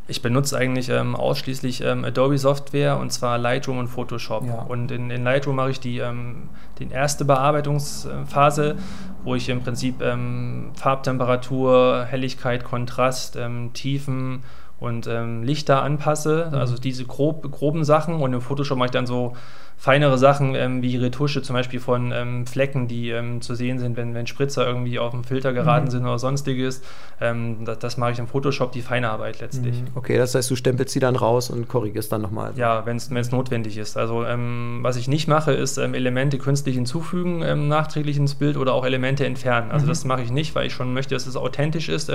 Ich 0.09 0.21
benutze 0.21 0.57
eigentlich 0.57 0.89
ähm, 0.89 1.15
ausschließlich 1.15 1.81
ähm, 1.81 2.03
Adobe 2.03 2.37
Software 2.37 2.97
und 2.97 3.11
zwar 3.11 3.37
Lightroom 3.37 3.77
und 3.77 3.87
Photoshop. 3.87 4.45
Ja. 4.45 4.63
Und 4.63 4.91
in, 4.91 5.11
in, 5.11 5.23
Lightroom 5.23 5.55
mache 5.55 5.71
ich 5.71 5.79
die, 5.79 5.99
ähm, 5.99 6.49
die 6.79 6.89
erste 6.89 7.25
Bearbeitungsphase, 7.25 8.77
wo 9.23 9.35
ich 9.35 9.47
im 9.49 9.61
Prinzip 9.61 10.01
ähm, 10.01 10.71
Farbtemperatur, 10.75 12.05
Helligkeit, 12.09 12.63
Kontrast, 12.63 13.35
ähm, 13.35 13.71
Tiefen 13.73 14.43
und 14.79 15.07
ähm, 15.07 15.43
Lichter 15.43 15.83
anpasse. 15.83 16.49
Mhm. 16.51 16.57
Also 16.57 16.77
diese 16.77 17.05
grob, 17.05 17.49
groben 17.51 17.83
Sachen. 17.83 18.15
Und 18.15 18.33
im 18.33 18.41
Photoshop 18.41 18.77
mache 18.77 18.87
ich 18.87 18.91
dann 18.91 19.05
so 19.05 19.33
feinere 19.79 20.17
Sachen 20.17 20.55
ähm, 20.55 20.81
wie 20.81 20.97
Retusche 20.97 21.41
zum 21.41 21.53
Beispiel 21.53 21.79
von 21.79 22.11
ähm, 22.11 22.45
Flecken, 22.45 22.89
die 22.89 23.11
ähm, 23.11 23.39
zu 23.39 23.55
sehen 23.55 23.79
sind, 23.79 23.95
wenn, 23.95 24.13
wenn 24.13 24.27
Spritzer 24.27 24.67
irgendwie 24.67 24.99
auf 24.99 25.11
den 25.11 25.23
Filter 25.23 25.53
geraten 25.53 25.85
mhm. 25.85 25.91
sind 25.91 26.01
oder 26.03 26.19
sonstiges. 26.19 26.81
Ähm, 27.21 27.63
das, 27.63 27.79
das, 27.79 27.97
mache 27.97 28.11
ich 28.11 28.19
im 28.19 28.27
Photoshop, 28.27 28.73
die 28.73 28.81
feine 28.81 29.09
Arbeit 29.09 29.39
letztlich. 29.39 29.81
Mhm. 29.81 29.87
Okay, 29.95 30.17
das 30.17 30.35
heißt, 30.35 30.51
du 30.51 30.57
stempelst 30.57 30.93
sie 30.93 30.99
dann 30.99 31.15
raus 31.15 31.49
und 31.49 31.69
korrigierst 31.69 32.11
dann 32.11 32.21
nochmal. 32.21 32.51
Ja, 32.57 32.85
wenn 32.85 32.97
es 32.97 33.31
notwendig 33.31 33.77
ist. 33.77 33.95
Also 33.95 34.25
ähm, 34.25 34.79
was 34.81 34.97
ich 34.97 35.07
nicht 35.07 35.29
mache, 35.29 35.53
ist 35.53 35.77
Elemente 35.77 36.39
künstlich 36.39 36.75
hinzufügen, 36.75 37.69
nachträglich 37.69 38.17
ins 38.17 38.35
Bild 38.35 38.57
oder 38.57 38.73
auch 38.73 38.85
Elemente 38.85 39.25
entfernen. 39.25 39.71
Also 39.71 39.85
mhm. 39.85 39.89
das 39.89 40.03
mache 40.03 40.23
ich 40.23 40.31
nicht, 40.31 40.55
weil 40.55 40.67
ich 40.67 40.73
schon 40.73 40.93
möchte, 40.93 41.15
dass 41.15 41.25
es 41.25 41.37
authentisch 41.37 41.87
ist, 41.87 42.11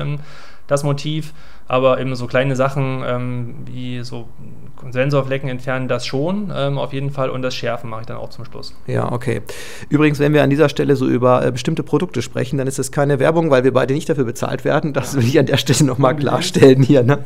das 0.66 0.84
Motiv. 0.84 1.32
Aber 1.66 1.98
eben 1.98 2.14
so 2.14 2.26
kleine 2.26 2.56
Sachen 2.56 3.64
wie 3.66 4.02
so 4.02 4.28
Sensorflecken 4.90 5.48
entfernen, 5.48 5.88
das 5.88 6.04
schon 6.06 6.50
auf 6.52 6.92
jeden 6.92 7.10
Fall. 7.10 7.30
Und 7.30 7.40
das 7.40 7.53
das 7.54 7.60
Schärfen 7.60 7.88
mache 7.90 8.02
ich 8.02 8.06
dann 8.06 8.16
auch 8.16 8.30
zum 8.30 8.44
Schluss. 8.44 8.74
Ja, 8.86 9.12
okay. 9.12 9.42
Übrigens, 9.88 10.18
wenn 10.18 10.34
wir 10.34 10.42
an 10.42 10.50
dieser 10.50 10.68
Stelle 10.68 10.96
so 10.96 11.06
über 11.06 11.46
äh, 11.46 11.52
bestimmte 11.52 11.82
Produkte 11.82 12.20
sprechen, 12.22 12.58
dann 12.58 12.66
ist 12.66 12.78
das 12.78 12.90
keine 12.90 13.18
Werbung, 13.18 13.50
weil 13.50 13.64
wir 13.64 13.72
beide 13.72 13.94
nicht 13.94 14.08
dafür 14.08 14.24
bezahlt 14.24 14.64
werden. 14.64 14.92
Das 14.92 15.14
will 15.14 15.24
ich 15.24 15.38
an 15.38 15.46
der 15.46 15.56
Stelle 15.56 15.84
nochmal 15.84 16.16
klarstellen 16.16 16.82
hier. 16.82 17.02
Ne? 17.02 17.20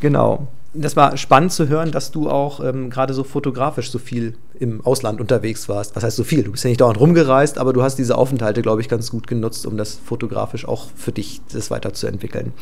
Genau. 0.00 0.48
Das 0.76 0.96
war 0.96 1.16
spannend 1.16 1.52
zu 1.52 1.68
hören, 1.68 1.92
dass 1.92 2.10
du 2.10 2.28
auch 2.28 2.58
ähm, 2.58 2.90
gerade 2.90 3.14
so 3.14 3.22
fotografisch 3.22 3.90
so 3.90 4.00
viel 4.00 4.34
im 4.58 4.84
Ausland 4.84 5.20
unterwegs 5.20 5.68
warst. 5.68 5.94
Was 5.94 6.02
heißt 6.02 6.16
so 6.16 6.24
viel? 6.24 6.42
Du 6.42 6.50
bist 6.50 6.64
ja 6.64 6.68
nicht 6.68 6.80
dauernd 6.80 6.98
rumgereist, 6.98 7.58
aber 7.58 7.72
du 7.72 7.82
hast 7.82 7.96
diese 7.96 8.18
Aufenthalte, 8.18 8.60
glaube 8.60 8.80
ich, 8.80 8.88
ganz 8.88 9.10
gut 9.10 9.28
genutzt, 9.28 9.66
um 9.66 9.76
das 9.76 9.94
fotografisch 9.94 10.66
auch 10.66 10.88
für 10.96 11.12
dich 11.12 11.40
das 11.52 11.70
weiterzuentwickeln. 11.70 12.52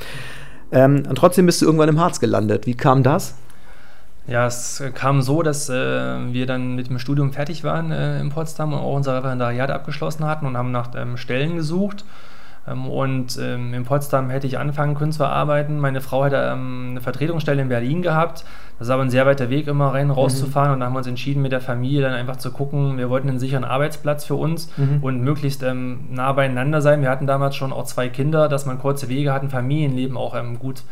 Ähm, 0.72 1.04
und 1.08 1.16
trotzdem 1.16 1.46
bist 1.46 1.62
du 1.62 1.66
irgendwann 1.66 1.88
im 1.88 2.00
Harz 2.00 2.20
gelandet. 2.20 2.66
Wie 2.66 2.74
kam 2.74 3.02
das? 3.02 3.34
Ja, 4.26 4.46
es 4.46 4.82
kam 4.94 5.20
so, 5.20 5.42
dass 5.42 5.68
äh, 5.68 5.74
wir 5.74 6.46
dann 6.46 6.76
mit 6.76 6.88
dem 6.88 6.98
Studium 6.98 7.32
fertig 7.32 7.64
waren 7.64 7.90
äh, 7.90 8.20
in 8.20 8.30
Potsdam 8.30 8.72
und 8.72 8.78
auch 8.78 8.94
unser 8.94 9.16
Referendariat 9.16 9.70
abgeschlossen 9.70 10.24
hatten 10.26 10.46
und 10.46 10.56
haben 10.56 10.70
nach 10.70 10.90
ähm, 10.94 11.16
Stellen 11.16 11.56
gesucht. 11.56 12.04
Ähm, 12.66 12.86
und 12.86 13.38
ähm, 13.40 13.74
in 13.74 13.84
Potsdam 13.84 14.30
hätte 14.30 14.46
ich 14.46 14.58
anfangen 14.58 14.94
können 14.94 15.12
zu 15.12 15.24
arbeiten. 15.24 15.78
Meine 15.78 16.00
Frau 16.00 16.24
hätte 16.24 16.50
ähm, 16.52 16.88
eine 16.90 17.00
Vertretungsstelle 17.00 17.62
in 17.62 17.68
Berlin 17.68 18.02
gehabt. 18.02 18.44
Das 18.78 18.88
ist 18.88 18.92
aber 18.92 19.02
ein 19.02 19.10
sehr 19.10 19.26
weiter 19.26 19.50
Weg, 19.50 19.66
immer 19.66 19.92
rein 19.92 20.10
rauszufahren. 20.10 20.70
Mhm. 20.70 20.74
Und 20.74 20.80
da 20.80 20.86
haben 20.86 20.92
wir 20.92 20.98
uns 20.98 21.06
entschieden, 21.06 21.42
mit 21.42 21.52
der 21.52 21.60
Familie 21.60 22.02
dann 22.02 22.12
einfach 22.12 22.36
zu 22.36 22.52
gucken, 22.52 22.98
wir 22.98 23.10
wollten 23.10 23.28
einen 23.28 23.38
sicheren 23.38 23.64
Arbeitsplatz 23.64 24.24
für 24.24 24.34
uns 24.34 24.70
mhm. 24.76 24.98
und 25.02 25.20
möglichst 25.22 25.62
ähm, 25.62 26.04
nah 26.10 26.32
beieinander 26.32 26.80
sein. 26.80 27.02
Wir 27.02 27.10
hatten 27.10 27.26
damals 27.26 27.56
schon 27.56 27.72
auch 27.72 27.84
zwei 27.84 28.08
Kinder, 28.08 28.48
dass 28.48 28.66
man 28.66 28.78
kurze 28.78 29.08
Wege 29.08 29.32
hat, 29.32 29.42
ein 29.42 29.50
Familienleben 29.50 30.16
auch 30.16 30.36
ähm, 30.36 30.58
gut 30.58 30.84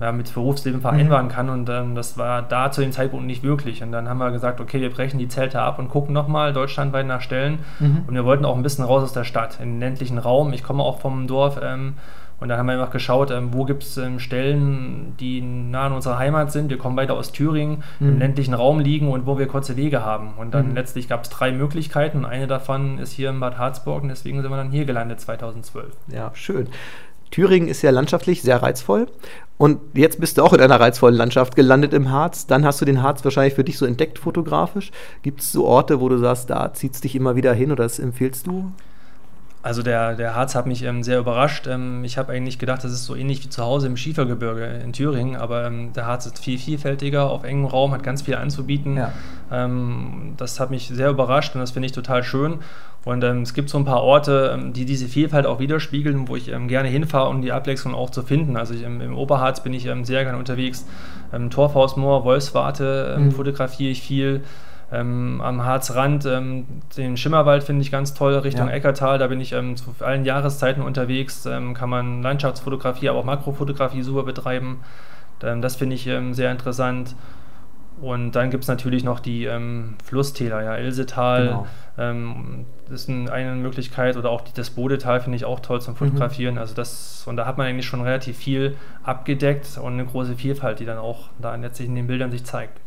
ja, 0.00 0.12
mit 0.12 0.32
Berufsleben 0.32 0.80
vereinbaren 0.80 1.26
mhm. 1.26 1.30
kann. 1.30 1.50
Und 1.50 1.68
ähm, 1.68 1.94
das 1.94 2.16
war 2.16 2.42
da 2.42 2.70
zu 2.70 2.80
dem 2.80 2.92
Zeitpunkt 2.92 3.26
nicht 3.26 3.44
möglich. 3.44 3.82
Und 3.82 3.92
dann 3.92 4.08
haben 4.08 4.18
wir 4.18 4.30
gesagt, 4.30 4.60
okay, 4.60 4.80
wir 4.80 4.90
brechen 4.90 5.18
die 5.18 5.28
Zelte 5.28 5.60
ab 5.60 5.78
und 5.78 5.88
gucken 5.88 6.14
nochmal 6.14 6.52
deutschlandweit 6.52 7.06
nach 7.06 7.20
Stellen. 7.20 7.60
Mhm. 7.78 8.04
Und 8.06 8.14
wir 8.14 8.24
wollten 8.24 8.44
auch 8.44 8.56
ein 8.56 8.62
bisschen 8.62 8.84
raus 8.84 9.02
aus 9.02 9.12
der 9.12 9.24
Stadt, 9.24 9.58
in 9.60 9.74
den 9.74 9.80
ländlichen 9.80 10.18
Raum. 10.18 10.52
Ich 10.52 10.62
komme 10.62 10.82
auch 10.82 11.00
vom 11.00 11.26
Dorf. 11.26 11.60
Ähm, 11.62 11.94
und 12.40 12.48
dann 12.48 12.58
haben 12.58 12.66
wir 12.66 12.72
einfach 12.72 12.90
geschaut, 12.90 13.30
ähm, 13.30 13.52
wo 13.52 13.66
gibt 13.66 13.82
es 13.82 13.98
ähm, 13.98 14.18
Stellen, 14.18 15.14
die 15.20 15.42
nah 15.42 15.86
an 15.86 15.92
unserer 15.92 16.18
Heimat 16.18 16.50
sind. 16.50 16.70
Wir 16.70 16.78
kommen 16.78 16.96
beide 16.96 17.12
aus 17.12 17.32
Thüringen, 17.32 17.82
mhm. 18.00 18.08
im 18.08 18.18
ländlichen 18.18 18.54
Raum 18.54 18.80
liegen 18.80 19.10
und 19.10 19.26
wo 19.26 19.38
wir 19.38 19.46
kurze 19.46 19.76
Wege 19.76 20.02
haben. 20.02 20.32
Und 20.38 20.54
dann 20.54 20.70
mhm. 20.70 20.74
letztlich 20.74 21.06
gab 21.06 21.24
es 21.24 21.28
drei 21.28 21.52
Möglichkeiten. 21.52 22.24
Eine 22.24 22.46
davon 22.46 22.96
ist 22.96 23.12
hier 23.12 23.28
in 23.28 23.40
Bad 23.40 23.58
Harzburg 23.58 24.02
und 24.02 24.08
deswegen 24.08 24.40
sind 24.40 24.50
wir 24.50 24.56
dann 24.56 24.70
hier 24.70 24.86
gelandet 24.86 25.20
2012. 25.20 25.94
Ja, 26.08 26.30
schön. 26.32 26.68
Thüringen 27.30 27.68
ist 27.68 27.82
ja 27.82 27.90
landschaftlich 27.90 28.42
sehr 28.42 28.62
reizvoll. 28.62 29.06
Und 29.58 29.78
jetzt 29.92 30.20
bist 30.20 30.38
du 30.38 30.42
auch 30.42 30.54
in 30.54 30.60
einer 30.60 30.80
reizvollen 30.80 31.16
Landschaft 31.16 31.54
gelandet 31.54 31.92
im 31.92 32.10
Harz. 32.10 32.46
Dann 32.46 32.64
hast 32.64 32.80
du 32.80 32.86
den 32.86 33.02
Harz 33.02 33.22
wahrscheinlich 33.24 33.54
für 33.54 33.64
dich 33.64 33.76
so 33.76 33.84
entdeckt 33.84 34.18
fotografisch. 34.18 34.90
Gibt 35.22 35.40
es 35.42 35.52
so 35.52 35.66
Orte, 35.66 36.00
wo 36.00 36.08
du 36.08 36.16
sagst, 36.16 36.48
da 36.48 36.72
zieht 36.72 36.94
es 36.94 37.02
dich 37.02 37.14
immer 37.14 37.36
wieder 37.36 37.52
hin 37.52 37.70
oder 37.70 37.84
das 37.84 37.98
empfiehlst 37.98 38.46
du? 38.46 38.72
Also 39.62 39.82
der, 39.82 40.14
der 40.14 40.34
Harz 40.34 40.54
hat 40.54 40.66
mich 40.66 40.82
ähm, 40.84 41.02
sehr 41.02 41.18
überrascht. 41.18 41.66
Ähm, 41.66 42.02
ich 42.02 42.16
habe 42.16 42.32
eigentlich 42.32 42.58
gedacht, 42.58 42.82
das 42.82 42.92
ist 42.92 43.04
so 43.04 43.14
ähnlich 43.14 43.44
wie 43.44 43.50
zu 43.50 43.62
Hause 43.62 43.88
im 43.88 43.96
Schiefergebirge 43.98 44.64
in 44.82 44.94
Thüringen, 44.94 45.36
aber 45.36 45.66
ähm, 45.66 45.92
der 45.92 46.06
Harz 46.06 46.24
ist 46.24 46.38
viel 46.38 46.58
vielfältiger, 46.58 47.30
auf 47.30 47.44
engem 47.44 47.66
Raum, 47.66 47.92
hat 47.92 48.02
ganz 48.02 48.22
viel 48.22 48.36
anzubieten. 48.36 48.96
Ja. 48.96 49.12
Ähm, 49.52 50.32
das 50.38 50.60
hat 50.60 50.70
mich 50.70 50.88
sehr 50.88 51.10
überrascht 51.10 51.54
und 51.54 51.60
das 51.60 51.72
finde 51.72 51.86
ich 51.86 51.92
total 51.92 52.22
schön. 52.22 52.60
Und 53.04 53.22
ähm, 53.22 53.42
es 53.42 53.52
gibt 53.52 53.68
so 53.68 53.76
ein 53.76 53.84
paar 53.84 54.02
Orte, 54.02 54.52
ähm, 54.54 54.72
die 54.72 54.86
diese 54.86 55.08
Vielfalt 55.08 55.44
auch 55.44 55.60
widerspiegeln, 55.60 56.26
wo 56.26 56.36
ich 56.36 56.46
gerne 56.46 56.88
hinfahre, 56.88 57.28
um 57.28 57.42
die 57.42 57.52
Abwechslung 57.52 57.94
auch 57.94 58.08
zu 58.08 58.22
finden. 58.22 58.56
Also 58.56 58.72
ich, 58.72 58.82
im 58.82 59.16
Oberharz 59.16 59.62
bin 59.62 59.74
ich 59.74 59.82
sehr 60.02 60.24
gerne 60.24 60.38
unterwegs. 60.38 60.86
Torfhausmoor, 61.50 62.24
Wolfswarte 62.24 63.16
mhm. 63.18 63.32
fotografiere 63.32 63.90
ich 63.90 64.02
viel. 64.02 64.42
Ähm, 64.92 65.40
am 65.40 65.64
Harzrand 65.64 66.26
ähm, 66.26 66.66
den 66.96 67.16
Schimmerwald 67.16 67.62
finde 67.62 67.82
ich 67.82 67.92
ganz 67.92 68.12
toll, 68.12 68.34
Richtung 68.34 68.66
ja. 68.66 68.74
Eckertal, 68.74 69.18
da 69.18 69.28
bin 69.28 69.40
ich 69.40 69.52
ähm, 69.52 69.76
zu 69.76 69.94
allen 70.00 70.24
Jahreszeiten 70.24 70.82
unterwegs, 70.82 71.46
ähm, 71.46 71.74
kann 71.74 71.88
man 71.88 72.22
Landschaftsfotografie, 72.22 73.08
aber 73.08 73.20
auch 73.20 73.24
Makrofotografie 73.24 74.02
super 74.02 74.24
betreiben. 74.24 74.80
Ähm, 75.42 75.62
das 75.62 75.76
finde 75.76 75.94
ich 75.94 76.08
ähm, 76.08 76.34
sehr 76.34 76.50
interessant. 76.50 77.14
Und 78.00 78.32
dann 78.32 78.50
gibt 78.50 78.64
es 78.64 78.68
natürlich 78.68 79.04
noch 79.04 79.20
die 79.20 79.46
Flusstäler, 80.02 80.62
ja, 80.62 80.74
Ilsetal, 80.78 81.66
genau. 81.98 82.64
ist 82.88 83.10
ein, 83.10 83.28
eine 83.28 83.54
Möglichkeit, 83.56 84.16
oder 84.16 84.30
auch 84.30 84.40
das 84.40 84.70
Bodetal 84.70 85.20
finde 85.20 85.36
ich 85.36 85.44
auch 85.44 85.60
toll 85.60 85.82
zum 85.82 85.92
mhm. 85.92 85.98
Fotografieren. 85.98 86.54
Mhm. 86.54 86.60
Also 86.60 86.74
das, 86.74 87.24
und 87.26 87.36
da 87.36 87.44
hat 87.44 87.58
man 87.58 87.66
eigentlich 87.66 87.84
schon 87.84 88.00
relativ 88.00 88.38
viel 88.38 88.74
abgedeckt 89.02 89.76
und 89.76 89.92
eine 89.92 90.06
große 90.06 90.34
Vielfalt, 90.36 90.80
die 90.80 90.86
dann 90.86 90.96
auch 90.96 91.28
da 91.38 91.54
letztlich 91.56 91.88
in 91.88 91.94
den 91.94 92.06
Bildern 92.06 92.30
sich 92.30 92.42
zeigt. 92.44 92.80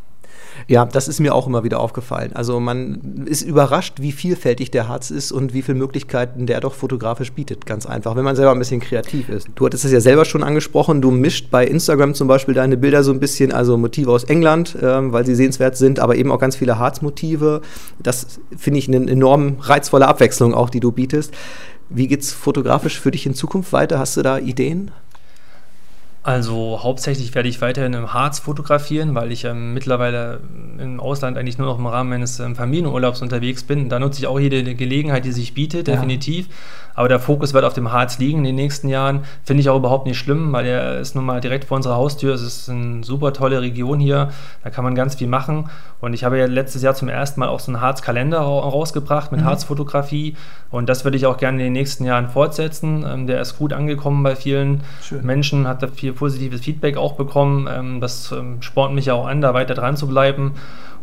Ja, 0.67 0.85
das 0.85 1.07
ist 1.07 1.19
mir 1.19 1.33
auch 1.33 1.47
immer 1.47 1.63
wieder 1.63 1.79
aufgefallen. 1.79 2.31
Also 2.33 2.59
man 2.59 3.25
ist 3.25 3.41
überrascht, 3.41 3.95
wie 3.99 4.11
vielfältig 4.11 4.71
der 4.71 4.87
Harz 4.87 5.11
ist 5.11 5.31
und 5.31 5.53
wie 5.53 5.61
viele 5.61 5.77
Möglichkeiten 5.77 6.45
der 6.45 6.61
doch 6.61 6.73
fotografisch 6.73 7.31
bietet. 7.33 7.65
Ganz 7.65 7.85
einfach, 7.85 8.15
wenn 8.15 8.23
man 8.23 8.35
selber 8.35 8.51
ein 8.51 8.59
bisschen 8.59 8.79
kreativ 8.79 9.29
ist. 9.29 9.49
Du 9.55 9.65
hattest 9.65 9.85
es 9.85 9.91
ja 9.91 9.99
selber 9.99 10.25
schon 10.25 10.43
angesprochen, 10.43 11.01
du 11.01 11.11
mischt 11.11 11.49
bei 11.51 11.65
Instagram 11.65 12.13
zum 12.13 12.27
Beispiel 12.27 12.53
deine 12.53 12.77
Bilder 12.77 13.03
so 13.03 13.11
ein 13.11 13.19
bisschen, 13.19 13.51
also 13.51 13.77
Motive 13.77 14.11
aus 14.11 14.23
England, 14.23 14.75
äh, 14.75 15.11
weil 15.11 15.25
sie 15.25 15.35
sehenswert 15.35 15.77
sind, 15.77 15.99
aber 15.99 16.15
eben 16.15 16.31
auch 16.31 16.39
ganz 16.39 16.55
viele 16.55 16.79
Harzmotive. 16.79 17.61
Das 18.01 18.39
finde 18.55 18.79
ich 18.79 18.87
eine 18.87 19.09
enorm 19.09 19.57
reizvolle 19.59 20.07
Abwechslung 20.07 20.53
auch, 20.53 20.69
die 20.69 20.79
du 20.79 20.91
bietest. 20.91 21.33
Wie 21.89 22.07
geht 22.07 22.21
es 22.21 22.31
fotografisch 22.31 22.99
für 22.99 23.11
dich 23.11 23.25
in 23.25 23.35
Zukunft 23.35 23.73
weiter? 23.73 23.99
Hast 23.99 24.17
du 24.17 24.21
da 24.21 24.39
Ideen? 24.39 24.91
Also 26.23 26.79
hauptsächlich 26.81 27.35
werde 27.35 27.49
ich 27.49 27.59
weiterhin 27.59 27.93
im 27.93 28.13
Harz 28.13 28.39
fotografieren, 28.39 29.13
weil 29.13 29.33
ich 29.33 29.43
ähm, 29.43 29.73
mittlerweile 29.73 30.39
im 30.79 31.01
Ausland 31.01 31.37
eigentlich 31.37 31.57
nur 31.57 31.67
noch 31.67 31.77
im 31.77 31.85
Rahmen 31.85 32.09
meines 32.09 32.39
ähm, 32.39 32.55
Familienurlaubs 32.55 33.21
unterwegs 33.21 33.63
bin. 33.63 33.89
Da 33.89 33.99
nutze 33.99 34.21
ich 34.21 34.27
auch 34.27 34.39
jede 34.39 34.73
Gelegenheit, 34.73 35.25
die 35.25 35.33
sich 35.33 35.53
bietet, 35.53 35.89
ja. 35.89 35.95
definitiv. 35.95 36.47
Aber 36.95 37.09
der 37.09 37.19
Fokus 37.19 37.53
wird 37.53 37.65
auf 37.65 37.73
dem 37.73 37.91
Harz 37.91 38.19
liegen 38.19 38.39
in 38.39 38.43
den 38.43 38.55
nächsten 38.55 38.87
Jahren. 38.87 39.21
Finde 39.43 39.61
ich 39.61 39.69
auch 39.69 39.77
überhaupt 39.77 40.05
nicht 40.05 40.17
schlimm, 40.17 40.53
weil 40.53 40.65
er 40.65 40.99
ist 40.99 41.15
nun 41.15 41.25
mal 41.25 41.41
direkt 41.41 41.65
vor 41.65 41.77
unserer 41.77 41.95
Haustür. 41.95 42.33
Es 42.35 42.41
ist 42.41 42.69
eine 42.69 43.03
super 43.03 43.33
tolle 43.33 43.61
Region 43.61 43.99
hier. 43.99 44.29
Da 44.63 44.69
kann 44.69 44.83
man 44.83 44.93
ganz 44.93 45.15
viel 45.15 45.27
machen. 45.27 45.69
Und 46.01 46.13
ich 46.13 46.23
habe 46.23 46.37
ja 46.37 46.45
letztes 46.45 46.83
Jahr 46.83 46.93
zum 46.93 47.09
ersten 47.09 47.39
Mal 47.39 47.49
auch 47.49 47.59
so 47.59 47.71
einen 47.71 47.81
Harzkalender 47.81 48.39
rausgebracht 48.39 49.31
mit 49.31 49.41
mhm. 49.41 49.45
Harzfotografie. 49.45 50.35
Und 50.69 50.87
das 50.87 51.03
würde 51.03 51.17
ich 51.17 51.25
auch 51.25 51.37
gerne 51.37 51.57
in 51.57 51.63
den 51.65 51.73
nächsten 51.73 52.05
Jahren 52.05 52.29
fortsetzen. 52.29 53.05
Ähm, 53.07 53.27
der 53.27 53.41
ist 53.41 53.57
gut 53.57 53.73
angekommen 53.73 54.21
bei 54.21 54.35
vielen 54.35 54.83
Schön. 55.01 55.25
Menschen, 55.25 55.67
hat 55.67 55.81
da 55.81 55.87
viel 55.87 56.12
positives 56.13 56.61
Feedback 56.61 56.97
auch 56.97 57.13
bekommen. 57.13 57.67
Ähm, 57.71 58.01
das 58.01 58.31
ähm, 58.31 58.61
spornt 58.61 58.95
mich 58.95 59.05
ja 59.05 59.13
auch 59.13 59.27
an, 59.27 59.41
da 59.41 59.53
weiter 59.53 59.73
dran 59.73 59.97
zu 59.97 60.07
bleiben. 60.07 60.53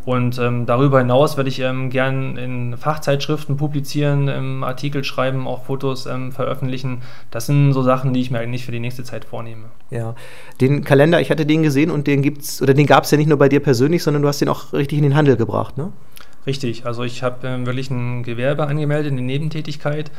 Und 0.07 0.39
ähm, 0.39 0.65
darüber 0.65 0.99
hinaus 0.99 1.37
werde 1.37 1.51
ich 1.51 1.61
ähm, 1.61 1.91
gern 1.91 2.39
in 2.39 2.77
Fachzeitschriften 2.77 3.59
publizieren, 3.59 4.29
ähm, 4.29 4.65
Artikel 4.65 5.05
schreiben, 5.05 5.47
auch 5.47 5.65
Fotos 5.65 6.07
ähm, 6.07 6.33
veröffentlichen. 6.33 7.03
Das 7.31 7.47
sind 7.47 7.75
so 7.75 7.83
Sachen, 7.83 8.15
die 8.15 8.21
ich 8.21 8.31
mir 8.31 8.39
eigentlich 8.39 8.65
für 8.65 8.73
die 8.73 8.81
nächste 8.81 9.05
Zeit 9.05 9.27
vornehme. 9.27 9.65
Ja, 9.91 10.15
den 10.61 10.85
Kalender, 10.85 11.21
ich 11.21 11.31
hatte 11.31 11.45
den 11.45 11.63
gesehen 11.63 11.91
und 11.91 12.07
den 12.07 12.23
gibt's, 12.23 12.63
oder 12.63 12.73
den 12.73 12.87
gab 12.87 13.05
es 13.05 13.11
ja 13.11 13.19
nicht 13.19 13.29
nur 13.29 13.39
bei 13.39 13.51
dir 13.51 13.61
persönlich, 13.61 14.03
sondern 14.03 14.23
du 14.23 14.29
hast 14.29 14.41
den 14.41 14.49
auch 14.49 14.73
richtig 14.73 14.97
in 14.97 15.05
den 15.05 15.15
Handel 15.15 15.37
gebracht, 15.37 15.77
ne? 15.77 15.93
Richtig, 16.47 16.87
also 16.87 17.05
ich 17.05 17.23
habe 17.23 17.67
wirklich 17.67 17.91
ein 17.91 18.23
Gewerbe 18.23 18.67
angemeldet, 18.67 19.13
eine 19.13 19.21
Nebentätigkeit 19.21 20.11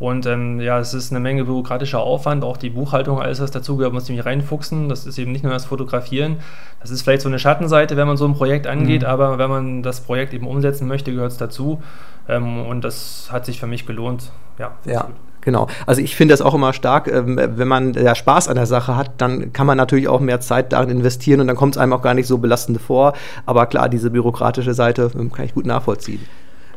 und 0.00 0.24
ähm, 0.24 0.60
ja, 0.60 0.78
es 0.78 0.94
ist 0.94 1.12
eine 1.12 1.20
Menge 1.20 1.44
bürokratischer 1.44 2.00
Aufwand, 2.00 2.42
auch 2.42 2.56
die 2.56 2.70
Buchhaltung, 2.70 3.20
alles 3.20 3.38
was 3.42 3.50
dazugehört, 3.50 3.92
muss 3.92 4.08
ich 4.08 4.16
mich 4.16 4.24
reinfuchsen. 4.24 4.88
Das 4.88 5.04
ist 5.04 5.18
eben 5.18 5.30
nicht 5.30 5.44
nur 5.44 5.52
das 5.52 5.66
Fotografieren. 5.66 6.38
Das 6.80 6.90
ist 6.90 7.02
vielleicht 7.02 7.20
so 7.20 7.28
eine 7.28 7.38
Schattenseite, 7.38 7.98
wenn 7.98 8.08
man 8.08 8.16
so 8.16 8.24
ein 8.24 8.32
Projekt 8.32 8.66
angeht, 8.66 9.02
mhm. 9.02 9.08
aber 9.08 9.36
wenn 9.36 9.50
man 9.50 9.82
das 9.82 10.00
Projekt 10.00 10.32
eben 10.32 10.48
umsetzen 10.48 10.88
möchte, 10.88 11.12
gehört 11.12 11.32
es 11.32 11.36
dazu. 11.36 11.82
Ähm, 12.28 12.64
und 12.64 12.82
das 12.82 13.28
hat 13.30 13.44
sich 13.44 13.60
für 13.60 13.66
mich 13.66 13.84
gelohnt. 13.84 14.32
Ja, 14.58 14.72
ja. 14.86 15.08
Genau. 15.42 15.66
Also 15.86 16.00
ich 16.00 16.16
finde 16.16 16.32
das 16.32 16.40
auch 16.40 16.54
immer 16.54 16.72
stark, 16.72 17.06
ähm, 17.06 17.38
wenn 17.38 17.68
man 17.68 17.92
ja 17.92 18.14
Spaß 18.14 18.48
an 18.48 18.54
der 18.54 18.66
Sache 18.66 18.96
hat, 18.96 19.10
dann 19.18 19.52
kann 19.52 19.66
man 19.66 19.76
natürlich 19.76 20.08
auch 20.08 20.20
mehr 20.20 20.40
Zeit 20.40 20.72
darin 20.72 20.88
investieren 20.88 21.40
und 21.40 21.46
dann 21.46 21.56
kommt 21.56 21.76
es 21.76 21.78
einem 21.78 21.92
auch 21.92 22.02
gar 22.02 22.14
nicht 22.14 22.26
so 22.26 22.38
belastend 22.38 22.80
vor. 22.80 23.12
Aber 23.44 23.66
klar, 23.66 23.90
diese 23.90 24.10
bürokratische 24.10 24.72
Seite 24.72 25.10
ähm, 25.14 25.30
kann 25.30 25.44
ich 25.44 25.52
gut 25.52 25.66
nachvollziehen. 25.66 26.20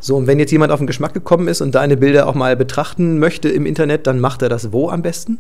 So, 0.04 0.18
und 0.18 0.28
wenn 0.28 0.38
jetzt 0.38 0.52
jemand 0.52 0.74
auf 0.74 0.82
den 0.82 0.88
Geschmack 0.88 1.14
gekommen 1.14 1.48
ist 1.48 1.62
und 1.62 1.76
deine 1.76 1.96
Bilder 1.96 2.28
auch 2.28 2.36
mal 2.36 2.58
betrachten 2.58 3.20
möchte 3.20 3.48
im 3.48 3.66
Internet, 3.66 4.06
dann 4.06 4.20
macht 4.20 4.42
er 4.42 4.50
das 4.50 4.74
wo 4.74 4.90
am 4.90 5.02
besten? 5.02 5.40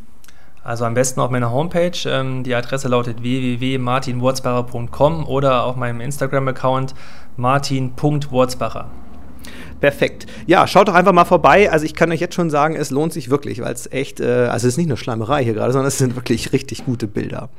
Also 0.64 0.86
am 0.86 0.94
besten 0.94 1.20
auf 1.20 1.32
meiner 1.32 1.52
Homepage. 1.52 1.92
Ähm, 2.06 2.44
die 2.44 2.56
Adresse 2.56 2.88
lautet 2.88 3.22
www.martinwurzbacher.com 3.22 5.28
oder 5.28 5.66
auf 5.66 5.76
meinem 5.76 6.00
Instagram-Account 6.00 6.94
martin.wurzbacher. 7.36 8.90
Perfekt. 9.82 10.28
Ja, 10.48 10.66
schaut 10.66 10.88
doch 10.88 10.94
einfach 10.94 11.12
mal 11.12 11.26
vorbei. 11.26 11.70
Also 11.70 11.84
ich 11.84 11.94
kann 11.94 12.10
euch 12.14 12.22
jetzt 12.22 12.36
schon 12.36 12.50
sagen, 12.50 12.78
es 12.78 12.90
lohnt 12.90 13.12
sich 13.12 13.30
wirklich, 13.30 13.62
weil 13.62 13.74
es 13.74 13.92
echt, 13.92 14.22
äh, 14.22 14.46
also 14.46 14.66
es 14.66 14.76
ist 14.76 14.78
nicht 14.78 14.88
nur 14.88 14.96
Schleimerei 14.96 15.44
hier 15.44 15.56
gerade, 15.56 15.74
sondern 15.74 15.90
es 15.90 15.98
sind 15.98 16.16
wirklich 16.16 16.54
richtig 16.54 16.86
gute 16.86 17.08
Bilder. 17.08 17.50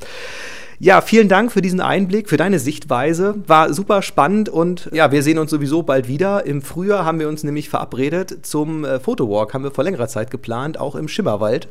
Ja, 0.81 1.01
vielen 1.01 1.29
Dank 1.29 1.53
für 1.53 1.63
diesen 1.63 1.81
Einblick, 1.81 2.29
für 2.29 2.37
deine 2.37 2.59
Sichtweise. 2.59 3.37
War 3.47 3.73
super 3.73 4.03
spannend 4.03 4.49
und 4.49 4.91
ja, 4.93 5.13
wir 5.13 5.23
sehen 5.23 5.39
uns 5.39 5.51
sowieso 5.51 5.83
bald 5.83 6.09
wieder. 6.09 6.47
Im 6.47 6.63
Frühjahr 6.63 7.05
haben 7.05 7.21
wir 7.21 7.29
uns 7.29 7.45
nämlich 7.45 7.69
verabredet 7.69 8.45
zum 8.45 8.85
äh, 8.85 8.99
Fotowalk, 8.99 9.55
haben 9.55 9.63
wir 9.63 9.71
vor 9.71 9.85
längerer 9.85 10.09
Zeit 10.09 10.31
geplant, 10.31 10.79
auch 10.79 10.97
im 10.97 11.07
Schimmerwald. 11.07 11.69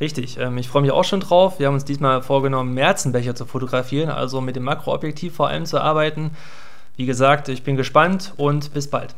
Richtig, 0.00 0.38
ähm, 0.38 0.56
ich 0.56 0.68
freue 0.68 0.82
mich 0.82 0.90
auch 0.90 1.04
schon 1.04 1.20
drauf. 1.20 1.58
Wir 1.58 1.66
haben 1.66 1.74
uns 1.74 1.84
diesmal 1.84 2.22
vorgenommen, 2.22 2.72
Märzenbecher 2.72 3.34
zu 3.34 3.44
fotografieren, 3.44 4.08
also 4.08 4.40
mit 4.40 4.56
dem 4.56 4.64
Makroobjektiv 4.64 5.34
vor 5.34 5.48
allem 5.48 5.66
zu 5.66 5.78
arbeiten. 5.78 6.30
Wie 6.96 7.04
gesagt, 7.04 7.48
ich 7.48 7.62
bin 7.62 7.76
gespannt 7.76 8.32
und 8.38 8.72
bis 8.72 8.88
bald. 8.88 9.14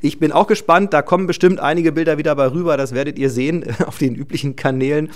Ich 0.00 0.18
bin 0.18 0.32
auch 0.32 0.46
gespannt, 0.46 0.92
da 0.92 1.02
kommen 1.02 1.26
bestimmt 1.26 1.60
einige 1.60 1.92
Bilder 1.92 2.18
wieder 2.18 2.34
bei 2.34 2.50
rüber, 2.50 2.76
das 2.76 2.94
werdet 2.94 3.18
ihr 3.18 3.30
sehen 3.30 3.64
auf 3.86 3.98
den 3.98 4.14
üblichen 4.14 4.56
Kanälen. 4.56 5.10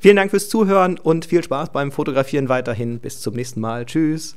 Vielen 0.00 0.16
Dank 0.16 0.30
fürs 0.30 0.48
Zuhören 0.48 0.98
und 0.98 1.24
viel 1.24 1.42
Spaß 1.42 1.70
beim 1.72 1.92
Fotografieren 1.92 2.48
weiterhin. 2.48 2.98
Bis 2.98 3.20
zum 3.20 3.34
nächsten 3.34 3.60
Mal. 3.60 3.86
Tschüss. 3.86 4.36